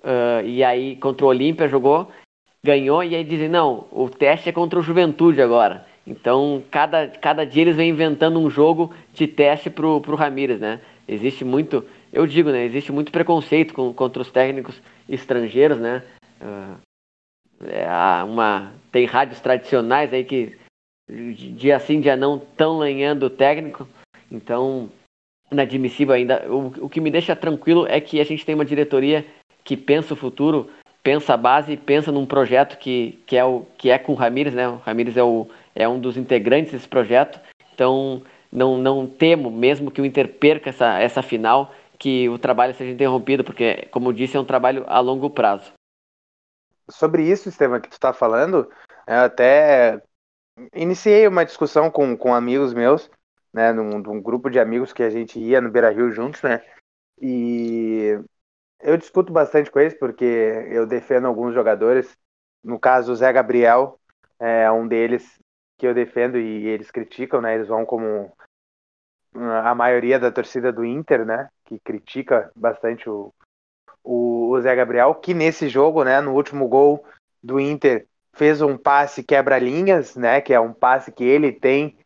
uh, 0.00 0.44
e 0.44 0.64
aí 0.64 0.96
contra 0.96 1.24
o 1.24 1.28
Olímpia 1.28 1.68
jogou, 1.68 2.10
ganhou, 2.62 3.04
e 3.04 3.14
aí 3.14 3.24
dizem, 3.24 3.48
não, 3.48 3.86
o 3.90 4.08
teste 4.08 4.48
é 4.48 4.52
contra 4.52 4.78
o 4.78 4.82
Juventude 4.82 5.40
agora. 5.40 5.86
Então, 6.06 6.62
cada, 6.70 7.08
cada 7.08 7.44
dia 7.44 7.62
eles 7.62 7.76
vêm 7.76 7.90
inventando 7.90 8.38
um 8.38 8.50
jogo 8.50 8.94
de 9.12 9.26
teste 9.26 9.70
pro, 9.70 10.00
pro 10.00 10.16
Ramires, 10.16 10.60
né? 10.60 10.80
Existe 11.08 11.44
muito, 11.44 11.84
eu 12.12 12.26
digo, 12.26 12.50
né? 12.50 12.64
Existe 12.64 12.92
muito 12.92 13.10
preconceito 13.10 13.72
com, 13.72 13.92
contra 13.92 14.20
os 14.20 14.30
técnicos 14.30 14.80
estrangeiros, 15.08 15.78
né? 15.78 16.02
Uh, 16.40 16.76
é, 17.66 18.24
uma, 18.24 18.72
tem 18.92 19.06
rádios 19.06 19.40
tradicionais 19.40 20.12
aí 20.12 20.24
que 20.24 20.56
dia 21.08 21.78
sim, 21.78 22.00
dia 22.00 22.16
não 22.16 22.36
estão 22.36 22.78
lanhando 22.78 23.26
o 23.26 23.30
técnico. 23.30 23.88
Então, 24.30 24.90
inadmissível 25.50 26.14
ainda. 26.14 26.44
O, 26.50 26.86
o 26.86 26.88
que 26.88 27.00
me 27.00 27.10
deixa 27.10 27.36
tranquilo 27.36 27.86
é 27.86 28.00
que 28.00 28.20
a 28.20 28.24
gente 28.24 28.44
tem 28.44 28.54
uma 28.54 28.64
diretoria 28.64 29.24
que 29.62 29.76
pensa 29.76 30.14
o 30.14 30.16
futuro, 30.16 30.70
pensa 31.02 31.34
a 31.34 31.36
base, 31.36 31.76
pensa 31.76 32.12
num 32.12 32.26
projeto 32.26 32.78
que, 32.78 33.18
que, 33.26 33.36
é, 33.36 33.44
o, 33.44 33.66
que 33.78 33.90
é 33.90 33.98
com 33.98 34.12
o 34.12 34.16
Ramires, 34.16 34.54
né? 34.54 34.68
O 34.68 34.76
Ramires 34.76 35.16
é, 35.16 35.22
o, 35.22 35.48
é 35.74 35.88
um 35.88 35.98
dos 35.98 36.16
integrantes 36.16 36.72
desse 36.72 36.88
projeto. 36.88 37.40
Então, 37.72 38.22
não, 38.50 38.78
não 38.78 39.06
temo, 39.06 39.50
mesmo 39.50 39.90
que 39.90 40.00
o 40.00 40.04
Inter 40.04 40.28
perca 40.38 40.70
essa, 40.70 40.98
essa 40.98 41.22
final, 41.22 41.74
que 41.98 42.28
o 42.28 42.38
trabalho 42.38 42.74
seja 42.74 42.92
interrompido, 42.92 43.42
porque, 43.42 43.86
como 43.90 44.08
eu 44.08 44.12
disse, 44.12 44.36
é 44.36 44.40
um 44.40 44.44
trabalho 44.44 44.84
a 44.86 45.00
longo 45.00 45.30
prazo. 45.30 45.72
Sobre 46.90 47.22
isso, 47.22 47.48
Estevam, 47.48 47.80
que 47.80 47.88
tu 47.88 47.94
está 47.94 48.12
falando, 48.12 48.70
eu 49.06 49.20
até 49.20 50.00
iniciei 50.74 51.26
uma 51.26 51.44
discussão 51.44 51.90
com, 51.90 52.16
com 52.16 52.34
amigos 52.34 52.72
meus, 52.72 53.10
né, 53.52 53.72
num, 53.72 53.98
num 53.98 54.20
grupo 54.20 54.50
de 54.50 54.60
amigos 54.60 54.92
que 54.92 55.02
a 55.02 55.10
gente 55.10 55.38
ia 55.38 55.60
no 55.60 55.70
Beira 55.70 55.90
Rio 55.90 56.12
juntos, 56.12 56.42
né, 56.42 56.62
e 57.20 58.18
eu 58.80 58.96
discuto 58.96 59.32
bastante 59.32 59.70
com 59.70 59.80
eles 59.80 59.94
porque 59.94 60.24
eu 60.24 60.86
defendo 60.86 61.26
alguns 61.26 61.54
jogadores. 61.54 62.16
No 62.62 62.78
caso, 62.78 63.12
o 63.12 63.16
Zé 63.16 63.32
Gabriel 63.32 63.98
é 64.38 64.70
um 64.70 64.86
deles 64.86 65.38
que 65.78 65.86
eu 65.86 65.94
defendo 65.94 66.38
e 66.38 66.66
eles 66.66 66.90
criticam, 66.90 67.40
né? 67.40 67.54
Eles 67.54 67.68
vão 67.68 67.84
como 67.84 68.32
a 69.64 69.74
maioria 69.74 70.18
da 70.18 70.30
torcida 70.30 70.72
do 70.72 70.84
Inter, 70.84 71.24
né? 71.24 71.48
Que 71.64 71.78
critica 71.80 72.50
bastante 72.54 73.08
o, 73.08 73.32
o, 74.02 74.50
o 74.50 74.60
Zé 74.60 74.74
Gabriel, 74.74 75.14
que 75.14 75.34
nesse 75.34 75.68
jogo, 75.68 76.04
né? 76.04 76.20
No 76.20 76.34
último 76.34 76.68
gol 76.68 77.04
do 77.42 77.58
Inter 77.58 78.06
fez 78.32 78.60
um 78.62 78.76
passe 78.76 79.22
quebra-linhas, 79.22 80.16
né? 80.16 80.40
Que 80.40 80.54
é 80.54 80.60
um 80.60 80.72
passe 80.72 81.10
que 81.10 81.24
ele 81.24 81.52
tem 81.52 81.96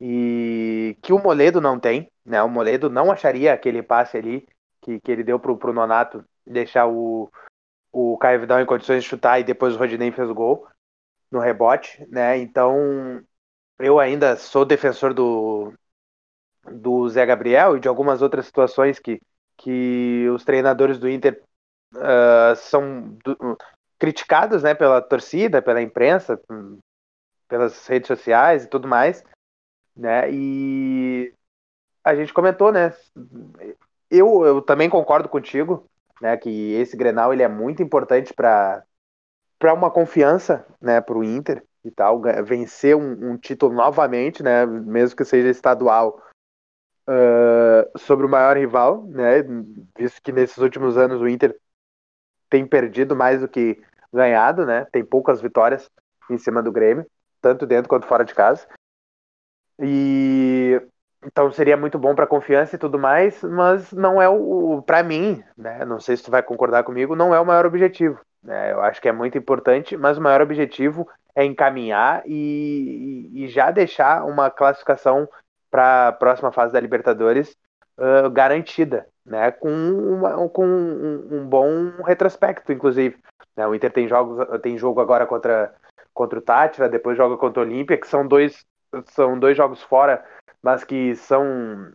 e 0.00 0.96
que 1.02 1.12
o 1.12 1.18
Moledo 1.18 1.60
não 1.60 1.78
tem, 1.78 2.10
né? 2.24 2.42
O 2.42 2.48
Moledo 2.48 2.90
não 2.90 3.10
acharia 3.10 3.52
aquele 3.52 3.82
passe 3.82 4.16
ali 4.16 4.46
que, 4.82 5.00
que 5.00 5.10
ele 5.10 5.24
deu 5.24 5.38
pro, 5.38 5.56
pro 5.56 5.72
Nonato 5.72 6.24
deixar 6.46 6.86
o, 6.86 7.30
o 7.90 8.18
Caio 8.18 8.40
Vidal 8.40 8.60
em 8.60 8.66
condições 8.66 9.02
de 9.02 9.08
chutar 9.08 9.40
e 9.40 9.44
depois 9.44 9.74
o 9.74 9.78
Rodinei 9.78 10.12
fez 10.12 10.28
o 10.28 10.34
gol 10.34 10.66
no 11.34 11.40
rebote, 11.40 12.06
né? 12.08 12.38
Então 12.38 13.22
eu 13.78 13.98
ainda 13.98 14.36
sou 14.36 14.64
defensor 14.64 15.12
do, 15.12 15.74
do 16.70 17.08
Zé 17.08 17.26
Gabriel 17.26 17.76
e 17.76 17.80
de 17.80 17.88
algumas 17.88 18.22
outras 18.22 18.46
situações 18.46 18.98
que, 18.98 19.20
que 19.56 20.28
os 20.32 20.44
treinadores 20.44 20.98
do 20.98 21.08
Inter 21.08 21.42
uh, 21.94 22.56
são 22.56 23.18
do, 23.24 23.58
criticados 23.98 24.62
né, 24.62 24.74
pela 24.74 25.02
torcida, 25.02 25.60
pela 25.60 25.82
imprensa, 25.82 26.40
pelas 27.48 27.86
redes 27.86 28.06
sociais 28.06 28.64
e 28.64 28.68
tudo 28.68 28.86
mais. 28.86 29.24
Né? 29.96 30.30
E 30.30 31.34
a 32.02 32.14
gente 32.14 32.32
comentou, 32.32 32.70
né? 32.70 32.94
Eu, 34.10 34.44
eu 34.44 34.62
também 34.62 34.88
concordo 34.88 35.28
contigo, 35.28 35.88
né, 36.20 36.36
que 36.36 36.72
esse 36.74 36.96
Grenal 36.96 37.32
ele 37.32 37.42
é 37.42 37.48
muito 37.48 37.82
importante 37.82 38.32
para 38.32 38.84
para 39.64 39.72
uma 39.72 39.90
confiança, 39.90 40.66
né, 40.78 41.00
para 41.00 41.16
o 41.16 41.24
Inter 41.24 41.64
e 41.82 41.90
tal, 41.90 42.20
vencer 42.44 42.94
um, 42.94 43.30
um, 43.30 43.38
título 43.38 43.74
novamente, 43.74 44.42
né, 44.42 44.66
mesmo 44.66 45.16
que 45.16 45.24
seja 45.24 45.48
estadual, 45.48 46.20
uh, 47.08 47.98
sobre 47.98 48.26
o 48.26 48.28
maior 48.28 48.58
rival, 48.58 49.06
né, 49.06 49.42
visto 49.96 50.20
que 50.20 50.32
nesses 50.32 50.58
últimos 50.58 50.98
anos 50.98 51.18
o 51.22 51.26
Inter 51.26 51.58
tem 52.50 52.66
perdido 52.66 53.16
mais 53.16 53.40
do 53.40 53.48
que 53.48 53.82
ganhado, 54.12 54.66
né, 54.66 54.86
tem 54.92 55.02
poucas 55.02 55.40
vitórias 55.40 55.90
em 56.30 56.36
cima 56.36 56.62
do 56.62 56.70
Grêmio, 56.70 57.06
tanto 57.40 57.64
dentro 57.64 57.88
quanto 57.88 58.06
fora 58.06 58.22
de 58.22 58.34
casa. 58.34 58.66
E 59.80 60.78
então 61.24 61.50
seria 61.50 61.78
muito 61.78 61.98
bom 61.98 62.14
para 62.14 62.26
confiança 62.26 62.76
e 62.76 62.78
tudo 62.78 62.98
mais, 62.98 63.42
mas 63.42 63.90
não 63.92 64.20
é 64.20 64.28
o, 64.28 64.82
para 64.82 65.02
mim, 65.02 65.42
né? 65.56 65.86
Não 65.86 65.98
sei 65.98 66.18
se 66.18 66.22
tu 66.22 66.30
vai 66.30 66.42
concordar 66.42 66.84
comigo, 66.84 67.16
não 67.16 67.34
é 67.34 67.40
o 67.40 67.46
maior 67.46 67.64
objetivo. 67.64 68.20
Né? 68.44 68.72
Eu 68.72 68.82
acho 68.82 69.00
que 69.00 69.08
é 69.08 69.12
muito 69.12 69.38
importante, 69.38 69.96
mas 69.96 70.18
o 70.18 70.20
maior 70.20 70.42
objetivo 70.42 71.08
é 71.34 71.44
encaminhar 71.44 72.22
e, 72.26 73.30
e 73.32 73.48
já 73.48 73.70
deixar 73.70 74.24
uma 74.24 74.50
classificação 74.50 75.28
para 75.70 76.08
a 76.08 76.12
próxima 76.12 76.52
fase 76.52 76.72
da 76.72 76.78
Libertadores 76.78 77.56
uh, 77.98 78.30
garantida, 78.30 79.08
né? 79.26 79.50
Com, 79.50 79.70
uma, 79.70 80.48
com 80.48 80.64
um, 80.64 81.28
um, 81.32 81.46
bom 81.48 82.02
retrospecto, 82.04 82.72
inclusive. 82.72 83.16
Né? 83.56 83.66
O 83.66 83.74
Inter 83.74 83.92
tem 83.92 84.06
jogos, 84.06 84.60
tem 84.60 84.78
jogo 84.78 85.00
agora 85.00 85.26
contra 85.26 85.74
contra 86.12 86.38
o 86.38 86.42
Tátira, 86.42 86.88
depois 86.88 87.16
joga 87.16 87.36
contra 87.36 87.60
o 87.60 87.66
Olímpia, 87.66 87.98
que 87.98 88.06
são 88.06 88.24
dois 88.24 88.64
são 89.06 89.36
dois 89.36 89.56
jogos 89.56 89.82
fora 89.82 90.24
mas 90.64 90.82
que 90.82 91.14
são 91.14 91.92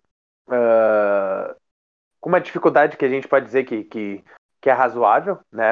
uh, 0.48 1.56
com 2.22 2.30
uma 2.30 2.40
dificuldade 2.40 2.98
que 2.98 3.04
a 3.04 3.10
gente 3.10 3.28
pode 3.28 3.48
dizer 3.48 3.64
que, 3.64 3.84
que, 3.84 4.24
que 4.62 4.70
é 4.70 4.74
razoável, 4.74 5.40
né? 5.52 5.72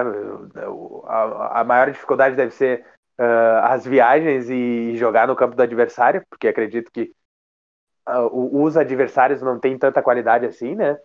A, 1.06 1.62
a, 1.62 1.64
maior 1.64 1.92
dificuldade 1.92 2.36
deve 2.36 2.52
ser 2.52 2.86
uh, 3.20 3.64
as 3.64 3.86
viagens 3.86 4.50
e 4.50 4.96
jogar 4.96 5.28
no 5.28 5.36
campo 5.36 5.56
do 5.56 5.62
adversário, 5.62 6.24
porque 6.30 6.48
acredito 6.48 6.92
que 6.92 7.14
uh, 8.08 8.64
os 8.64 8.78
adversários 8.78 9.42
não 9.42 9.60
têm 9.60 9.78
tanta 9.78 10.02
qualidade 10.02 10.46
assim, 10.46 10.76
né? 10.76 10.98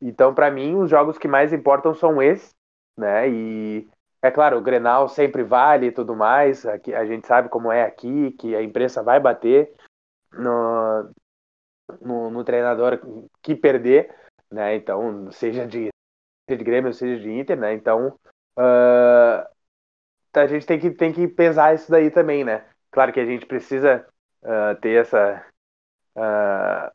Então, 0.00 0.34
para 0.34 0.50
mim, 0.50 0.76
os 0.76 0.90
jogos 0.90 1.18
que 1.18 1.28
mais 1.28 1.52
importam 1.52 1.94
são 1.94 2.22
esses, 2.22 2.54
né? 2.96 3.28
E 3.28 3.88
é 4.22 4.30
claro, 4.30 4.58
o 4.58 4.62
Grenal 4.62 5.08
sempre 5.08 5.42
vale 5.42 5.86
e 5.86 5.92
tudo 5.92 6.14
mais. 6.14 6.64
Aqui, 6.66 6.94
a 6.94 7.04
gente 7.04 7.26
sabe 7.26 7.48
como 7.48 7.70
é 7.72 7.84
aqui, 7.84 8.32
que 8.32 8.54
a 8.54 8.62
imprensa 8.62 9.02
vai 9.02 9.20
bater. 9.20 9.74
No, 10.32 11.10
no, 12.00 12.30
no 12.30 12.44
treinador 12.44 13.00
que 13.42 13.54
perder, 13.54 14.14
né? 14.50 14.76
Então, 14.76 15.30
seja 15.32 15.66
de, 15.66 15.88
de 16.56 16.64
Grêmio, 16.64 16.92
seja 16.92 17.20
de 17.20 17.30
Inter, 17.30 17.58
né? 17.58 17.72
Então, 17.72 18.08
uh, 18.58 19.46
a 20.34 20.46
gente 20.46 20.66
tem 20.66 20.78
que, 20.78 20.90
tem 20.90 21.12
que 21.12 21.26
pesar 21.28 21.74
isso 21.74 21.90
daí 21.90 22.10
também, 22.10 22.44
né? 22.44 22.64
Claro 22.90 23.12
que 23.12 23.20
a 23.20 23.24
gente 23.24 23.46
precisa 23.46 24.06
uh, 24.42 24.80
ter 24.80 25.00
essa. 25.00 25.44
Uh, 26.16 26.90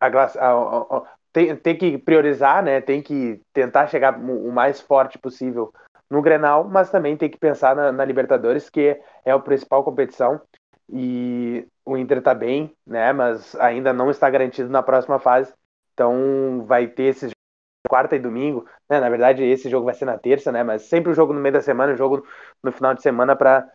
a, 0.00 0.06
a, 0.06 0.96
a, 0.96 1.16
tem, 1.32 1.56
tem 1.56 1.76
que 1.76 1.98
priorizar, 1.98 2.62
né? 2.62 2.80
Tem 2.80 3.02
que 3.02 3.40
tentar 3.52 3.86
chegar 3.86 4.18
o 4.18 4.52
mais 4.52 4.80
forte 4.80 5.18
possível 5.18 5.72
no 6.10 6.20
Grenal, 6.20 6.64
mas 6.64 6.90
também 6.90 7.16
tem 7.16 7.30
que 7.30 7.38
pensar 7.38 7.74
na, 7.74 7.90
na 7.90 8.04
Libertadores, 8.04 8.68
que 8.68 9.00
é 9.24 9.30
a 9.30 9.38
principal 9.38 9.82
competição 9.82 10.40
e 10.92 11.66
o 11.86 11.96
Inter 11.96 12.18
está 12.18 12.34
bem, 12.34 12.76
né? 12.86 13.12
Mas 13.12 13.54
ainda 13.56 13.92
não 13.92 14.10
está 14.10 14.28
garantido 14.28 14.68
na 14.68 14.82
próxima 14.82 15.18
fase. 15.18 15.52
Então 15.94 16.64
vai 16.66 16.86
ter 16.86 17.04
esse 17.04 17.30
quarta 17.88 18.16
e 18.16 18.18
domingo, 18.18 18.66
né? 18.88 19.00
Na 19.00 19.08
verdade 19.08 19.42
esse 19.44 19.68
jogo 19.68 19.86
vai 19.86 19.94
ser 19.94 20.04
na 20.04 20.18
terça, 20.18 20.52
né? 20.52 20.62
Mas 20.62 20.82
sempre 20.82 21.10
o 21.10 21.14
jogo 21.14 21.32
no 21.32 21.40
meio 21.40 21.52
da 21.52 21.62
semana, 21.62 21.92
o 21.92 21.96
jogo 21.96 22.26
no 22.62 22.72
final 22.72 22.94
de 22.94 23.02
semana 23.02 23.36
para 23.36 23.68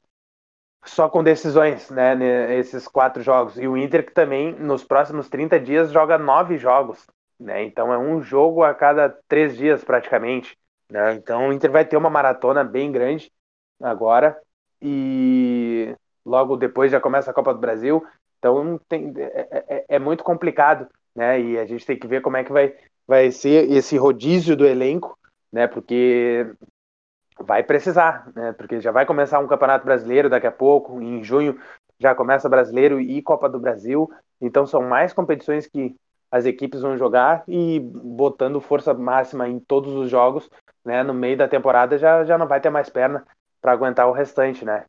só 0.85 1.09
com 1.09 1.23
decisões, 1.23 1.89
né? 1.89 2.55
Esses 2.57 2.87
quatro 2.87 3.21
jogos 3.21 3.57
e 3.57 3.67
o 3.67 3.77
Inter 3.77 4.05
que 4.05 4.13
também 4.13 4.53
nos 4.53 4.83
próximos 4.83 5.29
30 5.29 5.59
dias 5.59 5.91
joga 5.91 6.17
nove 6.17 6.57
jogos, 6.57 7.05
né? 7.39 7.63
Então 7.63 7.93
é 7.93 7.97
um 7.97 8.21
jogo 8.21 8.63
a 8.63 8.73
cada 8.73 9.09
três 9.27 9.57
dias 9.57 9.83
praticamente, 9.83 10.57
né? 10.89 11.13
Então 11.13 11.49
o 11.49 11.53
Inter 11.53 11.71
vai 11.71 11.85
ter 11.85 11.97
uma 11.97 12.09
maratona 12.09 12.63
bem 12.63 12.91
grande 12.91 13.31
agora 13.81 14.39
e 14.81 15.95
logo 16.25 16.57
depois 16.57 16.91
já 16.91 16.99
começa 16.99 17.31
a 17.31 17.33
Copa 17.33 17.53
do 17.53 17.59
Brasil, 17.59 18.05
então 18.37 18.79
tem, 18.87 19.13
é, 19.17 19.65
é, 19.67 19.85
é, 19.95 19.99
muito 19.99 20.23
complicado, 20.23 20.87
né? 21.15 21.39
E 21.39 21.57
a 21.57 21.65
gente 21.65 21.85
tem 21.85 21.97
que 21.97 22.07
ver 22.07 22.21
como 22.21 22.37
é 22.37 22.43
que 22.43 22.51
vai, 22.51 22.75
vai 23.07 23.31
ser 23.31 23.71
esse 23.71 23.97
rodízio 23.97 24.55
do 24.55 24.65
elenco, 24.65 25.17
né? 25.51 25.67
Porque 25.67 26.53
vai 27.39 27.63
precisar, 27.63 28.31
né? 28.35 28.53
Porque 28.53 28.81
já 28.81 28.91
vai 28.91 29.05
começar 29.05 29.39
um 29.39 29.47
Campeonato 29.47 29.85
Brasileiro 29.85 30.29
daqui 30.29 30.47
a 30.47 30.51
pouco, 30.51 31.01
em 31.01 31.23
junho 31.23 31.59
já 31.99 32.13
começa 32.13 32.49
Brasileiro 32.49 32.99
e 33.01 33.21
Copa 33.21 33.49
do 33.49 33.59
Brasil, 33.59 34.09
então 34.39 34.67
são 34.67 34.83
mais 34.83 35.13
competições 35.13 35.65
que 35.65 35.95
as 36.29 36.45
equipes 36.45 36.81
vão 36.81 36.97
jogar 36.97 37.43
e 37.47 37.79
botando 37.79 38.61
força 38.61 38.93
máxima 38.93 39.47
em 39.47 39.59
todos 39.59 39.93
os 39.93 40.09
jogos, 40.09 40.49
né? 40.85 41.01
No 41.03 41.13
meio 41.13 41.37
da 41.37 41.47
temporada 41.47 41.97
já, 41.97 42.23
já 42.23 42.37
não 42.37 42.47
vai 42.47 42.61
ter 42.61 42.69
mais 42.69 42.89
perna 42.89 43.25
para 43.61 43.71
aguentar 43.71 44.07
o 44.07 44.11
restante, 44.11 44.63
né? 44.63 44.85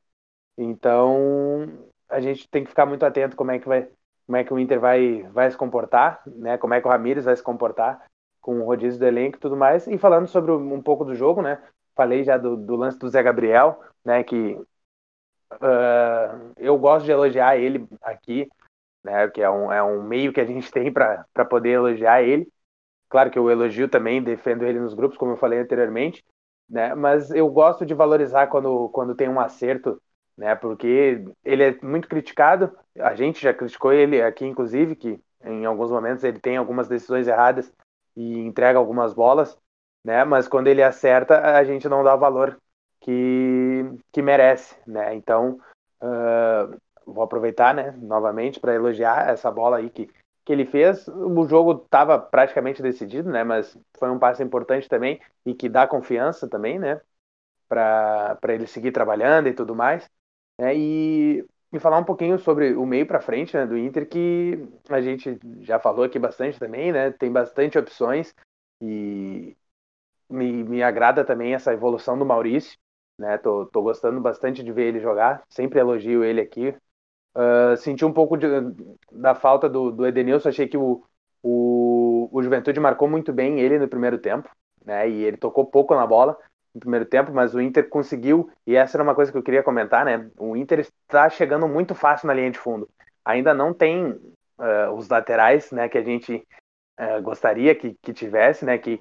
Então, 0.56 1.66
a 2.08 2.20
gente 2.20 2.48
tem 2.48 2.64
que 2.64 2.70
ficar 2.70 2.86
muito 2.86 3.04
atento 3.04 3.36
como 3.36 3.50
é 3.52 3.58
que 3.58 3.68
vai, 3.68 3.88
como 4.28 4.36
é 4.36 4.44
que 4.44 4.52
o 4.52 4.58
Inter 4.58 4.78
vai, 4.78 5.22
vai 5.32 5.50
se 5.50 5.56
comportar, 5.56 6.20
né? 6.26 6.58
Como 6.58 6.74
é 6.74 6.82
que 6.82 6.86
o 6.86 6.90
Ramires 6.90 7.24
vai 7.24 7.34
se 7.34 7.42
comportar 7.42 8.04
com 8.42 8.60
o 8.60 8.64
rodízio 8.66 9.00
do 9.00 9.06
elenco 9.06 9.38
e 9.38 9.40
tudo 9.40 9.56
mais. 9.56 9.86
E 9.86 9.96
falando 9.96 10.26
sobre 10.26 10.52
um 10.52 10.82
pouco 10.82 11.02
do 11.02 11.14
jogo, 11.14 11.40
né? 11.40 11.62
Falei 11.96 12.22
já 12.22 12.36
do, 12.36 12.54
do 12.54 12.76
lance 12.76 12.98
do 12.98 13.08
Zé 13.08 13.22
Gabriel, 13.22 13.82
né? 14.04 14.22
Que 14.22 14.52
uh, 15.54 16.52
eu 16.58 16.76
gosto 16.76 17.06
de 17.06 17.10
elogiar 17.10 17.56
ele 17.56 17.88
aqui, 18.02 18.46
né? 19.02 19.26
Que 19.30 19.40
é 19.40 19.48
um, 19.48 19.72
é 19.72 19.82
um 19.82 20.02
meio 20.02 20.30
que 20.30 20.42
a 20.42 20.44
gente 20.44 20.70
tem 20.70 20.92
para 20.92 21.24
poder 21.48 21.70
elogiar 21.70 22.22
ele. 22.22 22.46
Claro 23.08 23.30
que 23.30 23.38
eu 23.38 23.50
elogio 23.50 23.88
também, 23.88 24.22
defendo 24.22 24.62
ele 24.66 24.78
nos 24.78 24.92
grupos, 24.92 25.16
como 25.16 25.32
eu 25.32 25.36
falei 25.38 25.58
anteriormente, 25.58 26.22
né? 26.68 26.94
Mas 26.94 27.30
eu 27.30 27.48
gosto 27.48 27.86
de 27.86 27.94
valorizar 27.94 28.48
quando, 28.48 28.90
quando 28.90 29.14
tem 29.14 29.26
um 29.26 29.40
acerto 29.40 29.98
né? 30.38 30.54
Porque 30.54 31.24
ele 31.44 31.64
é 31.64 31.78
muito 31.82 32.08
criticado. 32.08 32.74
A 32.96 33.14
gente 33.14 33.42
já 33.42 33.52
criticou 33.52 33.92
ele 33.92 34.22
aqui, 34.22 34.46
inclusive, 34.46 34.94
que 34.94 35.20
em 35.44 35.66
alguns 35.66 35.90
momentos 35.90 36.22
ele 36.24 36.38
tem 36.38 36.56
algumas 36.56 36.88
decisões 36.88 37.26
erradas 37.26 37.72
e 38.16 38.38
entrega 38.38 38.78
algumas 38.78 39.12
bolas, 39.12 39.58
né? 40.04 40.24
Mas 40.24 40.46
quando 40.48 40.68
ele 40.68 40.82
acerta, 40.82 41.40
a 41.56 41.64
gente 41.64 41.88
não 41.88 42.04
dá 42.04 42.14
o 42.14 42.18
valor 42.18 42.56
que, 43.00 43.84
que 44.12 44.22
merece, 44.22 44.76
né? 44.86 45.14
Então, 45.14 45.58
uh, 46.02 46.76
vou 47.04 47.24
aproveitar, 47.24 47.74
né, 47.74 47.92
novamente 47.98 48.60
para 48.60 48.74
elogiar 48.74 49.30
essa 49.30 49.50
bola 49.50 49.78
aí 49.78 49.90
que, 49.90 50.08
que 50.44 50.52
ele 50.52 50.66
fez, 50.66 51.08
o 51.08 51.46
jogo 51.48 51.82
estava 51.84 52.18
praticamente 52.18 52.82
decidido, 52.82 53.28
né? 53.30 53.42
Mas 53.44 53.76
foi 53.98 54.10
um 54.10 54.18
passo 54.18 54.42
importante 54.42 54.88
também 54.88 55.20
e 55.44 55.54
que 55.54 55.68
dá 55.68 55.86
confiança 55.86 56.48
também, 56.48 56.78
né? 56.78 57.00
Para 57.68 58.38
ele 58.48 58.66
seguir 58.66 58.92
trabalhando 58.92 59.48
e 59.48 59.52
tudo 59.52 59.74
mais. 59.74 60.08
Né? 60.58 60.76
E, 60.76 61.46
e 61.72 61.78
falar 61.78 61.98
um 61.98 62.04
pouquinho 62.04 62.38
sobre 62.38 62.74
o 62.74 62.86
meio 62.86 63.06
para 63.06 63.20
frente 63.20 63.56
né, 63.56 63.66
do 63.66 63.76
Inter, 63.76 64.08
que 64.08 64.58
a 64.88 65.00
gente 65.00 65.38
já 65.60 65.78
falou 65.78 66.04
aqui 66.04 66.18
bastante 66.18 66.58
também, 66.58 66.92
né? 66.92 67.10
Tem 67.12 67.30
bastante 67.32 67.78
opções 67.78 68.34
e 68.80 69.56
me, 70.28 70.64
me 70.64 70.82
agrada 70.82 71.24
também 71.24 71.54
essa 71.54 71.72
evolução 71.72 72.18
do 72.18 72.26
Maurício, 72.26 72.78
né? 73.18 73.38
Tô, 73.38 73.66
tô 73.66 73.82
gostando 73.82 74.20
bastante 74.20 74.62
de 74.62 74.72
ver 74.72 74.88
ele 74.88 75.00
jogar, 75.00 75.42
sempre 75.48 75.80
elogio 75.80 76.24
ele 76.24 76.40
aqui, 76.40 76.74
Uh, 77.36 77.76
senti 77.76 78.04
um 78.04 78.12
pouco 78.12 78.36
de, 78.36 78.46
da 79.12 79.34
falta 79.34 79.68
do, 79.68 79.90
do 79.92 80.06
Edenilson. 80.06 80.48
Achei 80.48 80.66
que 80.66 80.76
o, 80.76 81.04
o, 81.42 82.28
o 82.32 82.42
Juventude 82.42 82.80
marcou 82.80 83.08
muito 83.08 83.32
bem 83.32 83.60
ele 83.60 83.78
no 83.78 83.88
primeiro 83.88 84.18
tempo, 84.18 84.50
né? 84.84 85.08
E 85.08 85.22
ele 85.24 85.36
tocou 85.36 85.64
pouco 85.66 85.94
na 85.94 86.06
bola 86.06 86.36
no 86.74 86.80
primeiro 86.80 87.04
tempo, 87.04 87.32
mas 87.32 87.54
o 87.54 87.60
Inter 87.60 87.88
conseguiu. 87.88 88.50
E 88.66 88.76
essa 88.76 88.96
era 88.96 89.02
uma 89.02 89.14
coisa 89.14 89.30
que 89.32 89.38
eu 89.38 89.42
queria 89.42 89.62
comentar, 89.62 90.04
né? 90.04 90.30
O 90.38 90.56
Inter 90.56 90.80
está 90.80 91.28
chegando 91.28 91.68
muito 91.68 91.94
fácil 91.94 92.26
na 92.26 92.34
linha 92.34 92.50
de 92.50 92.58
fundo. 92.58 92.88
Ainda 93.24 93.52
não 93.54 93.74
tem 93.74 94.10
uh, 94.12 94.92
os 94.96 95.08
laterais, 95.08 95.70
né? 95.72 95.88
Que 95.88 95.98
a 95.98 96.02
gente 96.02 96.46
uh, 96.98 97.22
gostaria 97.22 97.74
que, 97.74 97.96
que 98.02 98.12
tivesse, 98.12 98.64
né? 98.64 98.78
Que 98.78 99.00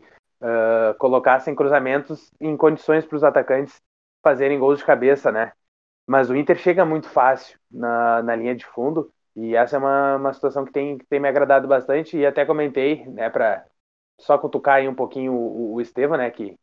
colocassem 1.00 1.56
cruzamentos 1.56 2.32
em 2.40 2.56
condições 2.56 3.04
para 3.04 3.16
os 3.16 3.24
atacantes 3.24 3.82
fazerem 4.24 4.60
gols 4.60 4.78
de 4.78 4.86
cabeça, 4.86 5.32
né? 5.32 5.52
Mas 6.08 6.30
o 6.30 6.36
Inter 6.36 6.58
chega 6.58 6.86
muito 6.86 7.10
fácil 7.10 7.60
na, 7.70 8.22
na 8.22 8.36
linha 8.36 8.56
de 8.56 8.66
fundo 8.66 9.12
e 9.36 9.56
essa 9.56 9.76
é 9.76 9.80
uma, 9.80 10.16
uma 10.16 10.34
situação 10.34 10.66
que 10.66 10.72
tem, 10.72 10.98
que 10.98 11.06
tem 11.06 11.20
me 11.20 11.28
agradado 11.28 11.68
bastante 11.68 12.18
e 12.18 12.26
até 12.26 12.44
comentei, 12.44 13.06
né, 13.06 13.30
para 13.30 13.64
só 14.20 14.36
cutucar 14.38 14.78
aí 14.78 14.88
um 14.88 14.96
pouquinho 14.96 15.32
o, 15.34 15.76
o 15.76 15.82
Estevam, 15.82 16.18
né, 16.18 16.32
que 16.32 16.58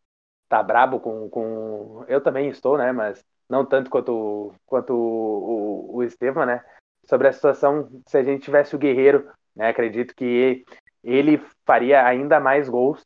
tá 0.48 0.62
brabo 0.62 1.00
com, 1.00 1.28
com... 1.28 2.04
Eu 2.08 2.20
também 2.20 2.48
estou, 2.48 2.78
né, 2.78 2.92
mas 2.92 3.24
não 3.48 3.64
tanto 3.64 3.90
quanto, 3.90 4.54
quanto 4.66 4.92
o, 4.94 5.90
o, 5.92 5.96
o 5.96 6.02
Estevam, 6.02 6.46
né, 6.46 6.64
sobre 7.06 7.28
a 7.28 7.32
situação 7.32 7.88
se 8.06 8.16
a 8.16 8.22
gente 8.22 8.42
tivesse 8.42 8.74
o 8.74 8.78
Guerreiro, 8.78 9.30
né, 9.54 9.68
acredito 9.68 10.14
que 10.14 10.64
ele 11.02 11.40
faria 11.66 12.04
ainda 12.06 12.40
mais 12.40 12.68
gols 12.68 13.04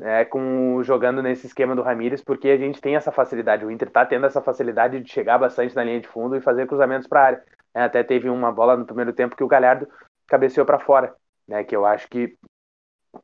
né, 0.00 0.24
com 0.24 0.82
jogando 0.82 1.22
nesse 1.22 1.46
esquema 1.46 1.76
do 1.76 1.82
Ramires, 1.82 2.22
porque 2.22 2.48
a 2.48 2.56
gente 2.56 2.80
tem 2.80 2.96
essa 2.96 3.12
facilidade. 3.12 3.64
O 3.64 3.70
Inter 3.70 3.88
está 3.88 4.04
tendo 4.04 4.26
essa 4.26 4.40
facilidade 4.40 5.00
de 5.00 5.12
chegar 5.12 5.38
bastante 5.38 5.76
na 5.76 5.84
linha 5.84 6.00
de 6.00 6.08
fundo 6.08 6.36
e 6.36 6.40
fazer 6.40 6.66
cruzamentos 6.66 7.06
para 7.06 7.20
a 7.20 7.24
área. 7.24 7.44
É, 7.74 7.82
até 7.82 8.02
teve 8.02 8.28
uma 8.28 8.50
bola 8.50 8.76
no 8.76 8.86
primeiro 8.86 9.12
tempo 9.12 9.36
que 9.36 9.44
o 9.44 9.48
Galhardo 9.48 9.86
cabeceou 10.26 10.66
para 10.66 10.78
fora, 10.78 11.14
né, 11.46 11.64
que 11.64 11.76
eu 11.76 11.84
acho 11.84 12.08
que 12.08 12.36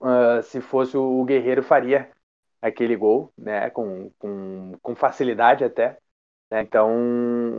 uh, 0.01 0.43
se 0.43 0.61
fosse 0.61 0.97
o 0.97 1.25
Guerreiro 1.25 1.63
faria 1.63 2.11
aquele 2.61 2.97
gol, 2.97 3.33
né, 3.37 3.71
com, 3.71 4.11
com, 4.19 4.73
com 4.83 4.95
facilidade 4.97 5.65
até. 5.65 5.99
Né, 6.51 6.63
então, 6.63 6.91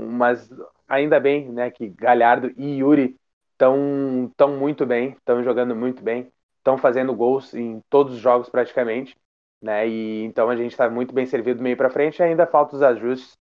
mas 0.10 0.50
ainda 0.88 1.20
bem, 1.20 1.52
né, 1.52 1.72
que 1.72 1.90
Galhardo 1.90 2.52
e 2.58 2.80
Yuri 2.80 3.18
estão 3.52 4.32
tão 4.38 4.58
muito 4.58 4.86
bem, 4.86 5.12
estão 5.12 5.44
jogando 5.44 5.76
muito 5.76 6.04
bem 6.04 6.32
estão 6.68 6.78
fazendo 6.78 7.16
gols 7.16 7.54
em 7.54 7.80
todos 7.90 8.16
os 8.16 8.20
jogos 8.20 8.50
praticamente, 8.50 9.16
né? 9.62 9.88
E 9.88 10.24
então 10.24 10.50
a 10.50 10.56
gente 10.56 10.72
está 10.72 10.90
muito 10.90 11.14
bem 11.14 11.26
servido 11.26 11.58
do 11.60 11.64
meio 11.64 11.78
para 11.78 11.90
frente. 11.90 12.22
Ainda 12.22 12.46
falta 12.46 12.76
os 12.76 12.82
ajustes 12.82 13.38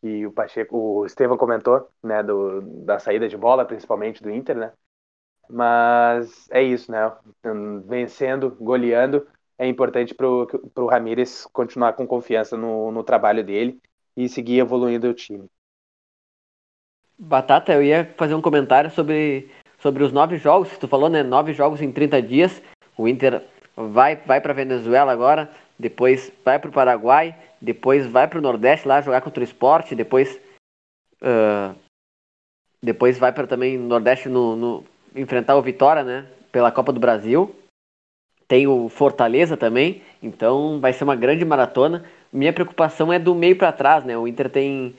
que 0.00 0.26
o 0.26 0.32
Pacheco, 0.32 0.76
o 0.76 1.06
Estevam 1.06 1.36
comentou, 1.36 1.88
né? 2.02 2.22
Do, 2.22 2.62
da 2.84 2.98
saída 2.98 3.28
de 3.28 3.36
bola, 3.36 3.66
principalmente 3.66 4.22
do 4.22 4.30
Inter, 4.30 4.56
né? 4.56 4.72
Mas 5.48 6.48
é 6.50 6.62
isso, 6.62 6.90
né? 6.92 6.98
Vencendo, 7.86 8.56
goleando, 8.60 9.26
é 9.60 9.66
importante 9.66 10.14
para 10.14 10.26
o 10.26 10.86
Ramires 10.86 11.44
continuar 11.52 11.92
com 11.92 12.06
confiança 12.06 12.56
no, 12.56 12.90
no 12.90 13.04
trabalho 13.04 13.44
dele 13.44 13.78
e 14.16 14.26
seguir 14.26 14.58
evoluindo 14.58 15.06
o 15.06 15.12
time. 15.12 15.46
Batata, 17.18 17.74
eu 17.74 17.82
ia 17.82 18.10
fazer 18.16 18.34
um 18.34 18.40
comentário 18.40 18.90
sobre 18.90 19.50
sobre 19.78 20.02
os 20.02 20.12
nove 20.12 20.38
jogos 20.38 20.70
que 20.70 20.78
tu 20.78 20.88
falou, 20.88 21.10
né? 21.10 21.22
Nove 21.22 21.52
jogos 21.52 21.82
em 21.82 21.92
30 21.92 22.22
dias. 22.22 22.62
O 22.96 23.06
Inter 23.06 23.44
vai, 23.76 24.16
vai 24.16 24.40
para 24.40 24.54
Venezuela 24.54 25.12
agora, 25.12 25.50
depois 25.78 26.32
vai 26.42 26.58
para 26.58 26.70
o 26.70 26.72
Paraguai, 26.72 27.36
depois 27.60 28.06
vai 28.06 28.26
para 28.26 28.38
o 28.38 28.42
Nordeste 28.42 28.88
lá 28.88 29.02
jogar 29.02 29.20
contra 29.20 29.42
o 29.42 29.44
esporte, 29.44 29.94
depois 29.94 30.40
uh, 31.20 31.74
depois 32.82 33.18
vai 33.18 33.30
para 33.30 33.46
também 33.46 33.76
Nordeste 33.76 34.26
no, 34.26 34.56
no, 34.56 34.84
enfrentar 35.14 35.56
o 35.56 35.62
Vitória, 35.62 36.02
né? 36.02 36.26
Pela 36.50 36.72
Copa 36.72 36.94
do 36.94 37.00
Brasil. 37.00 37.54
Tem 38.50 38.66
o 38.66 38.88
Fortaleza 38.88 39.56
também, 39.56 40.02
então 40.20 40.80
vai 40.80 40.92
ser 40.92 41.04
uma 41.04 41.14
grande 41.14 41.44
maratona. 41.44 42.02
Minha 42.32 42.52
preocupação 42.52 43.12
é 43.12 43.16
do 43.16 43.32
meio 43.32 43.54
para 43.54 43.70
trás, 43.70 44.04
né? 44.04 44.18
O 44.18 44.26
Inter 44.26 44.50
tem 44.50 44.92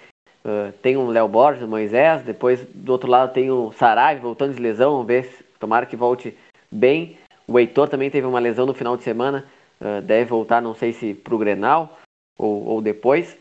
Uh, 0.44 0.72
tem 0.82 0.98
o 0.98 1.06
Léo 1.06 1.28
Borges, 1.28 1.62
o 1.62 1.68
Moisés, 1.68 2.24
depois 2.24 2.66
do 2.74 2.92
outro 2.92 3.08
lado 3.08 3.32
tem 3.32 3.52
o 3.52 3.72
Sarai 3.74 4.18
voltando 4.18 4.56
de 4.56 4.60
lesão, 4.60 4.94
vamos 4.94 5.06
ver 5.06 5.26
se 5.26 5.44
tomara 5.60 5.86
que 5.86 5.96
volte 5.96 6.36
bem. 6.72 7.16
O 7.48 7.60
Heitor 7.60 7.88
também 7.88 8.10
teve 8.10 8.26
uma 8.26 8.40
lesão 8.40 8.66
no 8.66 8.74
final 8.74 8.98
de 8.98 9.04
semana, 9.04 9.46
uh, 9.80 10.02
deve 10.02 10.32
voltar, 10.32 10.60
não 10.60 10.74
sei 10.74 10.94
se 10.94 11.14
para 11.14 11.36
o 11.36 11.38
Grenal 11.38 11.96
ou, 12.40 12.66
ou, 12.66 12.82
depois. 12.82 13.38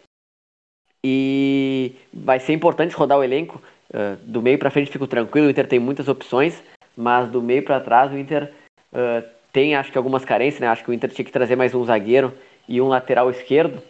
E 1.03 1.97
vai 2.13 2.39
ser 2.39 2.53
importante 2.53 2.95
rodar 2.95 3.17
o 3.17 3.25
elenco. 3.25 3.63
Uh, 3.89 4.17
do 4.23 4.43
meio 4.43 4.59
para 4.59 4.71
frente 4.71 4.91
fico 4.91 5.07
tranquilo, 5.07 5.47
o 5.47 5.51
Inter 5.51 5.67
tem 5.67 5.79
muitas 5.79 6.07
opções, 6.07 6.63
mas 6.95 7.31
do 7.31 7.41
meio 7.41 7.65
para 7.65 7.81
trás 7.81 8.13
o 8.13 8.19
Inter 8.19 8.53
tem 9.53 9.75
acho 9.75 9.91
que 9.93 9.99
algumas 9.99 10.25
carências, 10.25 10.61
né? 10.61 10.69
Acho 10.69 10.85
que 10.85 10.91
o 10.91 10.95
Inter 10.95 11.11
tinha 11.11 11.25
que 11.25 11.33
trazer 11.33 11.57
mais 11.57 11.75
um 11.75 11.85
zagueiro 11.85 12.33
e 12.69 12.81
um 12.81 12.89
lateral 12.89 13.31
esquerdo 13.31 13.83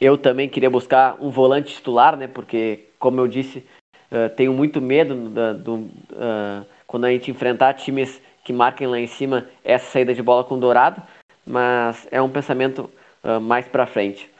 eu 0.00 0.16
também 0.16 0.48
queria 0.48 0.70
buscar 0.70 1.16
um 1.20 1.30
volante 1.30 1.74
titular, 1.74 2.16
né? 2.16 2.28
Porque, 2.28 2.86
como 2.98 3.20
eu 3.20 3.26
disse, 3.26 3.64
uh, 4.12 4.28
tenho 4.36 4.52
muito 4.52 4.80
medo 4.80 5.28
da, 5.30 5.52
do, 5.52 5.74
uh, 5.74 6.66
quando 6.86 7.06
a 7.06 7.10
gente 7.10 7.30
enfrentar 7.30 7.74
times 7.74 8.20
que 8.44 8.52
marquem 8.52 8.86
lá 8.86 8.98
em 8.98 9.06
cima 9.06 9.48
essa 9.64 9.90
saída 9.90 10.14
de 10.14 10.22
bola 10.22 10.44
com 10.44 10.58
Dourado, 10.58 11.02
mas 11.44 12.06
é 12.10 12.22
um 12.22 12.30
pensamento 12.30 12.90
uh, 13.24 13.40
mais 13.40 13.66
para 13.66 13.86
frente. 13.86 14.30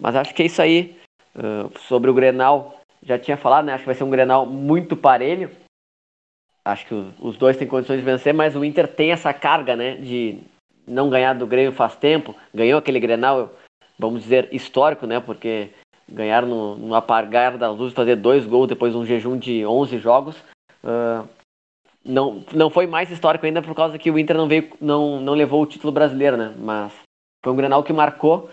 Mas 0.00 0.14
acho 0.14 0.34
que 0.34 0.42
é 0.42 0.46
isso 0.46 0.62
aí. 0.62 0.96
sobre 1.88 2.08
o 2.10 2.14
Grenal, 2.14 2.80
já 3.02 3.18
tinha 3.18 3.36
falado, 3.36 3.64
né? 3.64 3.72
Acho 3.72 3.82
que 3.82 3.88
vai 3.88 3.94
ser 3.94 4.04
um 4.04 4.10
Grenal 4.10 4.46
muito 4.46 4.96
parelho. 4.96 5.50
Acho 6.64 6.86
que 6.86 6.94
os 7.20 7.36
dois 7.36 7.56
têm 7.56 7.66
condições 7.66 7.98
de 7.98 8.04
vencer, 8.04 8.34
mas 8.34 8.54
o 8.54 8.64
Inter 8.64 8.86
tem 8.86 9.12
essa 9.12 9.32
carga, 9.32 9.74
né? 9.74 9.96
De 9.96 10.38
não 10.86 11.08
ganhar 11.08 11.34
do 11.34 11.46
Grêmio 11.46 11.72
faz 11.72 11.96
tempo. 11.96 12.34
Ganhou 12.52 12.78
aquele 12.78 13.00
Grenal 13.00 13.50
vamos 13.98 14.22
dizer, 14.22 14.48
histórico, 14.52 15.06
né? 15.06 15.20
Porque 15.20 15.70
ganhar 16.08 16.46
no, 16.46 16.76
no 16.76 16.94
apagar 16.94 17.58
da 17.58 17.70
luz, 17.70 17.92
fazer 17.92 18.16
dois 18.16 18.46
gols 18.46 18.68
depois 18.68 18.92
de 18.92 18.98
um 18.98 19.04
jejum 19.04 19.36
de 19.36 19.66
11 19.66 19.98
jogos, 19.98 20.36
uh, 20.84 21.28
não, 22.04 22.44
não 22.54 22.70
foi 22.70 22.86
mais 22.86 23.10
histórico 23.10 23.44
ainda 23.44 23.60
por 23.60 23.74
causa 23.74 23.98
que 23.98 24.10
o 24.10 24.18
Inter 24.18 24.36
não 24.36 24.48
veio, 24.48 24.70
não, 24.80 25.20
não 25.20 25.34
levou 25.34 25.62
o 25.62 25.66
título 25.66 25.92
brasileiro, 25.92 26.36
né? 26.36 26.54
Mas 26.56 26.92
foi 27.44 27.52
um 27.52 27.56
Grenal 27.56 27.82
que 27.82 27.92
marcou 27.92 28.48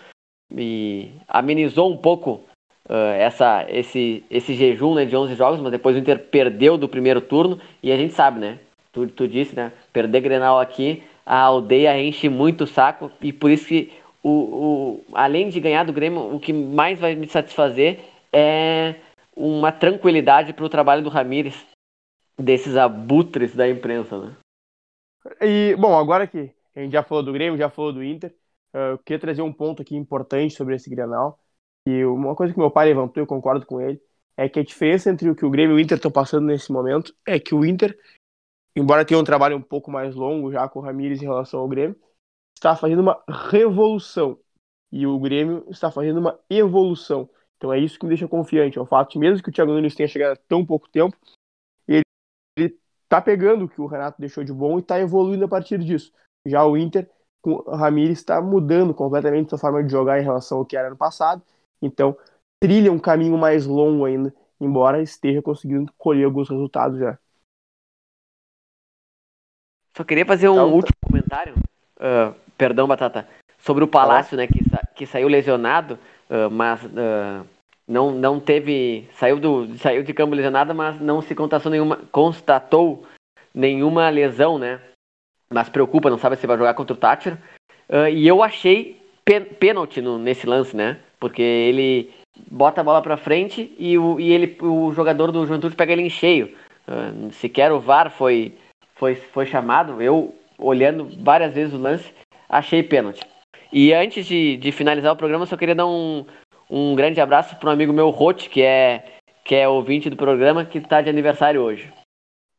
e 0.52 1.12
amenizou 1.28 1.92
um 1.92 1.98
pouco 1.98 2.44
uh, 2.90 3.14
essa, 3.18 3.66
esse, 3.70 4.24
esse 4.30 4.54
jejum 4.54 4.96
né, 4.96 5.06
de 5.06 5.16
11 5.16 5.36
jogos, 5.36 5.60
mas 5.60 5.72
depois 5.72 5.96
o 5.96 6.00
Inter 6.00 6.20
perdeu 6.20 6.78
do 6.78 6.90
primeiro 6.90 7.22
turno 7.22 7.60
e 7.82 7.92
a 7.92 7.98
gente 7.98 8.14
sabe, 8.14 8.40
né? 8.40 8.60
Tu, 8.92 9.08
tu 9.08 9.28
disse, 9.28 9.56
né? 9.56 9.72
Perder 9.92 10.22
Grenal 10.22 10.60
aqui, 10.60 11.04
a 11.26 11.40
aldeia 11.40 12.00
enche 12.00 12.30
muito 12.30 12.64
o 12.64 12.68
saco 12.68 13.12
e 13.22 13.34
por 13.34 13.52
isso 13.52 13.68
que 13.68 13.92
o, 14.24 14.30
o, 14.30 15.06
além 15.14 15.50
de 15.50 15.60
ganhar 15.60 15.84
do 15.84 15.94
Grêmio, 15.94 16.34
o 16.34 16.40
que 16.40 16.52
mais 16.52 17.00
vai 17.00 17.14
me 17.14 17.28
satisfazer 17.28 18.00
é 18.34 18.96
uma 19.36 19.72
tranquilidade 19.72 20.54
para 20.54 20.66
o 20.66 20.70
trabalho 20.70 21.04
do 21.04 21.10
Ramires, 21.10 21.66
desses 22.38 22.76
abutres 22.76 23.56
da 23.56 23.70
imprensa, 23.70 24.18
né? 24.18 24.36
E, 25.42 25.76
bom, 25.78 25.98
agora 25.98 26.28
que 26.28 26.52
a 26.76 26.80
gente 26.80 26.92
já 26.92 27.04
falou 27.04 27.24
do 27.24 27.34
Grêmio, 27.34 27.58
já 27.58 27.70
falou 27.70 27.94
do 27.94 28.04
Inter, 28.04 28.34
eu 28.74 28.98
queria 29.00 29.20
trazer 29.20 29.42
um 29.42 29.54
ponto 29.54 29.82
aqui 29.82 29.96
importante 29.96 30.54
sobre 30.54 30.76
esse 30.76 30.90
Grenal. 30.90 31.40
E 31.88 32.04
uma 32.06 32.36
coisa 32.36 32.54
que 32.54 32.60
meu 32.60 32.72
pai 32.72 32.88
levantou, 32.88 33.22
eu 33.22 33.28
concordo 33.28 33.66
com 33.66 33.80
ele, 33.80 34.02
é 34.38 34.50
que 34.50 34.60
a 34.60 34.64
diferença 34.64 35.10
entre 35.10 35.30
o 35.30 35.36
que 35.36 35.46
o 35.46 35.50
Grêmio 35.50 35.78
e 35.78 35.82
o 35.82 35.84
Inter 35.84 35.98
estão 35.98 36.12
passando 36.12 36.46
nesse 36.46 36.72
momento 36.72 37.16
é 37.26 37.40
que 37.40 37.54
o 37.54 37.66
Inter, 37.66 37.98
embora 38.76 39.06
tenha 39.06 39.20
um 39.20 39.24
trabalho 39.24 39.56
um 39.56 39.62
pouco 39.62 39.92
mais 39.92 40.16
longo 40.16 40.52
já 40.52 40.68
com 40.68 40.80
o 40.80 40.82
Ramires 40.82 41.22
em 41.22 41.26
relação 41.26 41.60
ao 41.60 41.68
Grêmio, 41.68 41.96
está 42.56 42.76
fazendo 42.76 43.02
uma 43.02 43.24
revolução 43.52 44.40
e 44.92 45.06
o 45.06 45.20
Grêmio 45.20 45.66
está 45.70 45.92
fazendo 45.92 46.20
uma 46.20 46.40
evolução. 46.50 47.30
Então 47.58 47.72
é 47.72 47.80
isso 47.80 47.98
que 47.98 48.06
me 48.06 48.10
deixa 48.10 48.28
confiante. 48.28 48.78
É 48.78 48.82
o 48.82 48.86
fato 48.86 49.12
de, 49.12 49.20
mesmo 49.20 49.44
que 49.44 49.50
o 49.50 49.52
Thiago 49.52 49.72
Nunes 49.72 49.96
tenha 49.96 50.08
chegado 50.08 50.34
há 50.34 50.42
tão 50.48 50.66
pouco 50.66 50.90
tempo, 50.90 51.16
ele, 51.88 52.04
está 53.04 53.22
pegando 53.22 53.66
o 53.66 53.70
que 53.70 53.82
o 53.82 53.88
Renato 53.88 54.20
deixou 54.20 54.44
de 54.44 54.54
bom 54.54 54.78
e 54.78 54.82
está 54.82 55.00
evoluindo 55.00 55.46
a 55.46 55.48
partir 55.48 55.80
disso. 55.80 56.12
Já 56.46 56.66
o 56.66 56.78
Inter, 56.78 57.10
com 57.42 57.56
o 57.56 57.76
Ramires, 57.76 58.20
está 58.20 58.42
mudando 58.42 58.94
completamente 58.94 59.50
sua 59.50 59.58
forma 59.58 59.84
de 59.84 59.92
jogar 59.92 60.20
em 60.20 60.24
relação 60.24 60.60
ao 60.60 60.66
que 60.66 60.78
era 60.78 60.90
no 60.90 60.98
passado. 60.98 61.44
Então, 61.82 62.18
trilha 62.60 62.92
um 62.92 63.00
caminho 63.00 63.38
mais 63.38 63.66
longo 63.66 64.06
ainda, 64.06 64.34
embora 64.60 65.02
esteja 65.02 65.42
conseguindo 65.42 65.92
colher 65.98 66.26
alguns 66.26 66.50
resultados 66.50 67.00
já. 67.00 67.18
Só 69.96 70.04
queria 70.04 70.26
fazer 70.26 70.50
um 70.50 70.54
então, 70.54 70.74
último 70.74 70.98
comentário. 71.06 71.56
Uh, 71.98 72.36
perdão, 72.58 72.88
Batata. 72.88 73.28
Sobre 73.58 73.84
o 73.84 73.88
Palácio, 73.88 74.36
né? 74.36 74.46
Que, 74.46 74.70
sa 74.70 74.82
que 74.94 75.06
saiu 75.06 75.28
lesionado, 75.28 75.98
uh, 76.30 76.52
mas 76.52 76.84
uh, 76.84 77.48
não, 77.88 78.12
não 78.12 78.40
teve. 78.40 79.08
Saiu, 79.14 79.40
do, 79.40 79.78
saiu 79.78 80.04
de 80.04 80.14
campo 80.14 80.36
lesionado, 80.36 80.76
mas 80.76 81.00
não 81.00 81.22
se 81.22 81.34
constatou 81.34 81.72
nenhuma, 81.72 81.98
constatou 82.12 83.08
nenhuma 83.54 84.10
lesão, 84.10 84.60
né? 84.60 84.82
Mas 85.50 85.70
preocupa, 85.70 86.10
não 86.10 86.18
sabe 86.18 86.36
se 86.36 86.48
vai 86.48 86.58
jogar 86.58 86.74
contra 86.74 86.94
o 86.94 86.98
Thatcher. 86.98 87.38
e 88.12 88.28
eu 88.28 88.44
achei 88.44 89.02
pênalti 89.60 90.02
nesse 90.02 90.46
lance, 90.46 90.76
né? 90.76 91.00
Porque 91.20 91.42
ele 91.42 92.14
bota 92.50 92.82
a 92.82 92.84
bola 92.84 93.02
para 93.02 93.18
frente 93.18 93.74
e, 93.78 93.98
o, 93.98 94.20
e 94.20 94.32
ele, 94.32 94.58
o 94.62 94.92
jogador 94.92 95.32
do 95.32 95.46
Juventude 95.46 95.76
pega 95.76 95.94
ele 95.94 96.04
em 96.04 96.10
cheio. 96.10 96.56
Uh, 96.88 97.32
sequer 97.32 97.72
o 97.72 97.80
VAR 97.80 98.12
foi, 98.12 98.58
foi, 98.96 99.16
foi 99.16 99.46
chamado. 99.46 100.02
Eu, 100.02 100.36
olhando 100.58 101.10
várias 101.24 101.54
vezes 101.54 101.74
o 101.74 101.82
lance, 101.82 102.14
achei 102.50 102.84
pênalti. 102.84 103.26
E 103.72 103.94
antes 103.94 104.26
de, 104.26 104.58
de 104.58 104.72
finalizar 104.72 105.14
o 105.14 105.18
programa, 105.18 105.46
só 105.46 105.58
queria 105.58 105.76
dar 105.76 105.88
um, 105.88 106.26
um 106.70 106.96
grande 106.96 107.20
abraço 107.20 107.56
para 107.58 107.70
um 107.70 107.74
amigo 107.74 107.92
meu, 107.92 108.10
Rote, 108.10 108.50
que 108.50 108.62
é, 108.62 109.20
que 109.44 109.56
é 109.56 109.68
ouvinte 109.68 110.10
do 110.10 110.16
programa, 110.16 110.66
que 110.66 110.78
está 110.78 111.02
de 111.02 111.10
aniversário 111.10 111.62
hoje. 111.62 111.92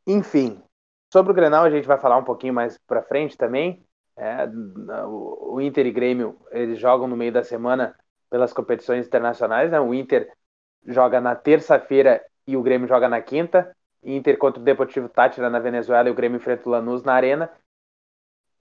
Enfim, 0.07 0.61
sobre 1.13 1.33
o 1.33 1.35
Grenal 1.35 1.65
a 1.65 1.71
gente 1.71 1.87
vai 1.87 1.99
falar 1.99 2.17
um 2.17 2.25
pouquinho 2.25 2.55
mais 2.55 2.79
para 2.87 3.03
frente 3.03 3.37
também. 3.37 3.83
É, 4.19 4.49
o 5.07 5.61
Inter 5.61 5.87
e 5.87 5.91
Grêmio 5.91 6.39
eles 6.51 6.79
jogam 6.79 7.07
no 7.07 7.17
meio 7.17 7.33
da 7.33 7.45
semana 7.45 7.95
pelas 8.31 8.53
competições 8.53 9.07
internacionais. 9.07 9.71
Né? 9.71 9.81
O 9.81 9.95
Inter 9.95 10.31
joga 10.87 11.21
na 11.21 11.35
terça-feira 11.35 12.25
e 12.47 12.57
o 12.57 12.63
Grêmio 12.63 12.89
joga 12.89 13.09
na 13.09 13.21
quinta. 13.21 13.75
Inter 14.03 14.39
contra 14.39 14.61
o 14.61 14.65
Deportivo 14.65 15.09
Tátira 15.09 15.51
na 15.51 15.59
Venezuela 15.59 16.09
e 16.09 16.13
o 16.13 16.15
Grêmio 16.15 16.37
enfrenta 16.37 16.69
o 16.69 16.73
Lanús 16.73 17.03
na 17.03 17.15
Arena. 17.15 17.51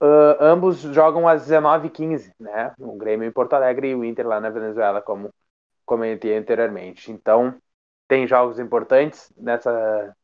Uh, 0.02 0.36
ambos 0.40 0.80
jogam 0.80 1.26
às 1.26 1.46
19h15, 1.46 2.32
né? 2.38 2.74
O 2.78 2.96
Grêmio 2.96 3.26
em 3.26 3.32
Porto 3.32 3.54
Alegre 3.54 3.88
e 3.88 3.94
o 3.94 4.04
Inter 4.04 4.26
lá 4.26 4.40
na 4.40 4.50
Venezuela, 4.50 5.00
como 5.00 5.32
comentei 5.86 6.36
anteriormente. 6.36 7.10
Então, 7.10 7.54
tem 8.08 8.26
jogos 8.26 8.58
importantes 8.58 9.32
nessa, 9.36 10.14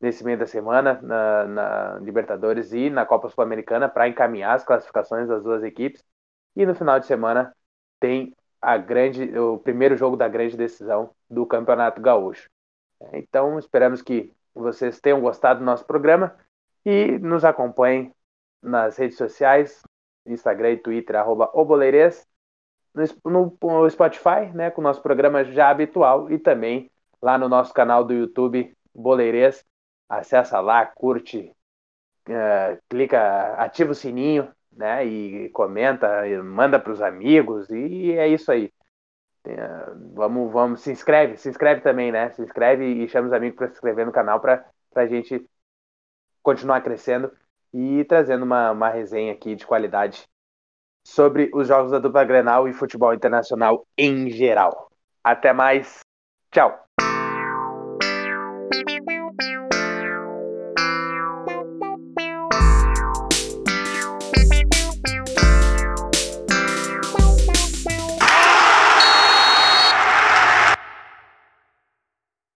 nesse 0.00 0.24
meio 0.24 0.38
da 0.38 0.46
semana 0.46 1.00
na, 1.02 1.44
na 1.46 1.98
Libertadores 2.00 2.72
e 2.72 2.90
na 2.90 3.04
Copa 3.06 3.28
Sul-Americana 3.28 3.88
para 3.88 4.08
encaminhar 4.08 4.54
as 4.54 4.64
classificações 4.64 5.28
das 5.28 5.42
duas 5.42 5.64
equipes. 5.64 6.04
E 6.54 6.64
no 6.64 6.74
final 6.74 7.00
de 7.00 7.06
semana 7.06 7.54
tem 7.98 8.34
a 8.66 8.76
grande, 8.76 9.38
o 9.38 9.58
primeiro 9.58 9.96
jogo 9.96 10.16
da 10.16 10.26
grande 10.26 10.56
decisão 10.56 11.10
do 11.30 11.46
Campeonato 11.46 12.00
Gaúcho. 12.00 12.50
Então, 13.12 13.60
esperamos 13.60 14.02
que 14.02 14.32
vocês 14.52 15.00
tenham 15.00 15.20
gostado 15.20 15.60
do 15.60 15.64
nosso 15.64 15.84
programa 15.84 16.34
e 16.84 17.16
nos 17.20 17.44
acompanhem 17.44 18.12
nas 18.60 18.96
redes 18.96 19.16
sociais, 19.16 19.84
Instagram 20.26 20.72
e 20.72 20.76
Twitter, 20.78 21.14
arroba 21.14 21.48
oboleires, 21.54 22.26
no, 23.24 23.56
no, 23.62 23.88
Spotify, 23.88 24.50
né, 24.52 24.68
com 24.72 24.80
o 24.80 24.84
nosso 24.84 25.00
programa 25.00 25.44
já 25.44 25.70
habitual 25.70 26.28
e 26.28 26.36
também 26.36 26.90
lá 27.22 27.38
no 27.38 27.48
nosso 27.48 27.72
canal 27.72 28.02
do 28.02 28.14
YouTube, 28.14 28.76
Boleires. 28.92 29.64
Acessa 30.08 30.58
lá, 30.58 30.84
curte, 30.84 31.54
uh, 32.28 32.82
clica, 32.88 33.54
ativa 33.58 33.92
o 33.92 33.94
sininho, 33.94 34.52
né, 34.76 35.04
e 35.04 35.48
comenta, 35.50 36.26
e 36.28 36.40
manda 36.42 36.78
para 36.78 36.92
os 36.92 37.02
amigos 37.02 37.68
e 37.70 38.12
é 38.12 38.28
isso 38.28 38.52
aí. 38.52 38.72
Uh, 39.46 40.12
vamos, 40.14 40.52
vamos, 40.52 40.80
se 40.80 40.90
inscreve, 40.90 41.36
se 41.36 41.48
inscreve 41.48 41.80
também, 41.80 42.10
né? 42.10 42.30
Se 42.30 42.42
inscreve 42.42 42.84
e 42.84 43.08
chama 43.08 43.28
os 43.28 43.32
amigos 43.32 43.56
para 43.56 43.68
se 43.68 43.74
inscrever 43.74 44.04
no 44.04 44.12
canal 44.12 44.40
para 44.40 44.64
a 44.94 45.06
gente 45.06 45.48
continuar 46.42 46.80
crescendo 46.80 47.30
e 47.72 48.04
trazendo 48.04 48.44
uma, 48.44 48.72
uma 48.72 48.88
resenha 48.88 49.32
aqui 49.32 49.54
de 49.54 49.66
qualidade 49.66 50.24
sobre 51.04 51.50
os 51.54 51.68
jogos 51.68 51.92
da 51.92 52.00
dupla 52.00 52.24
Grenal 52.24 52.68
e 52.68 52.72
futebol 52.72 53.14
internacional 53.14 53.86
em 53.96 54.28
geral. 54.30 54.90
Até 55.22 55.52
mais. 55.52 56.00
Tchau. 56.50 56.85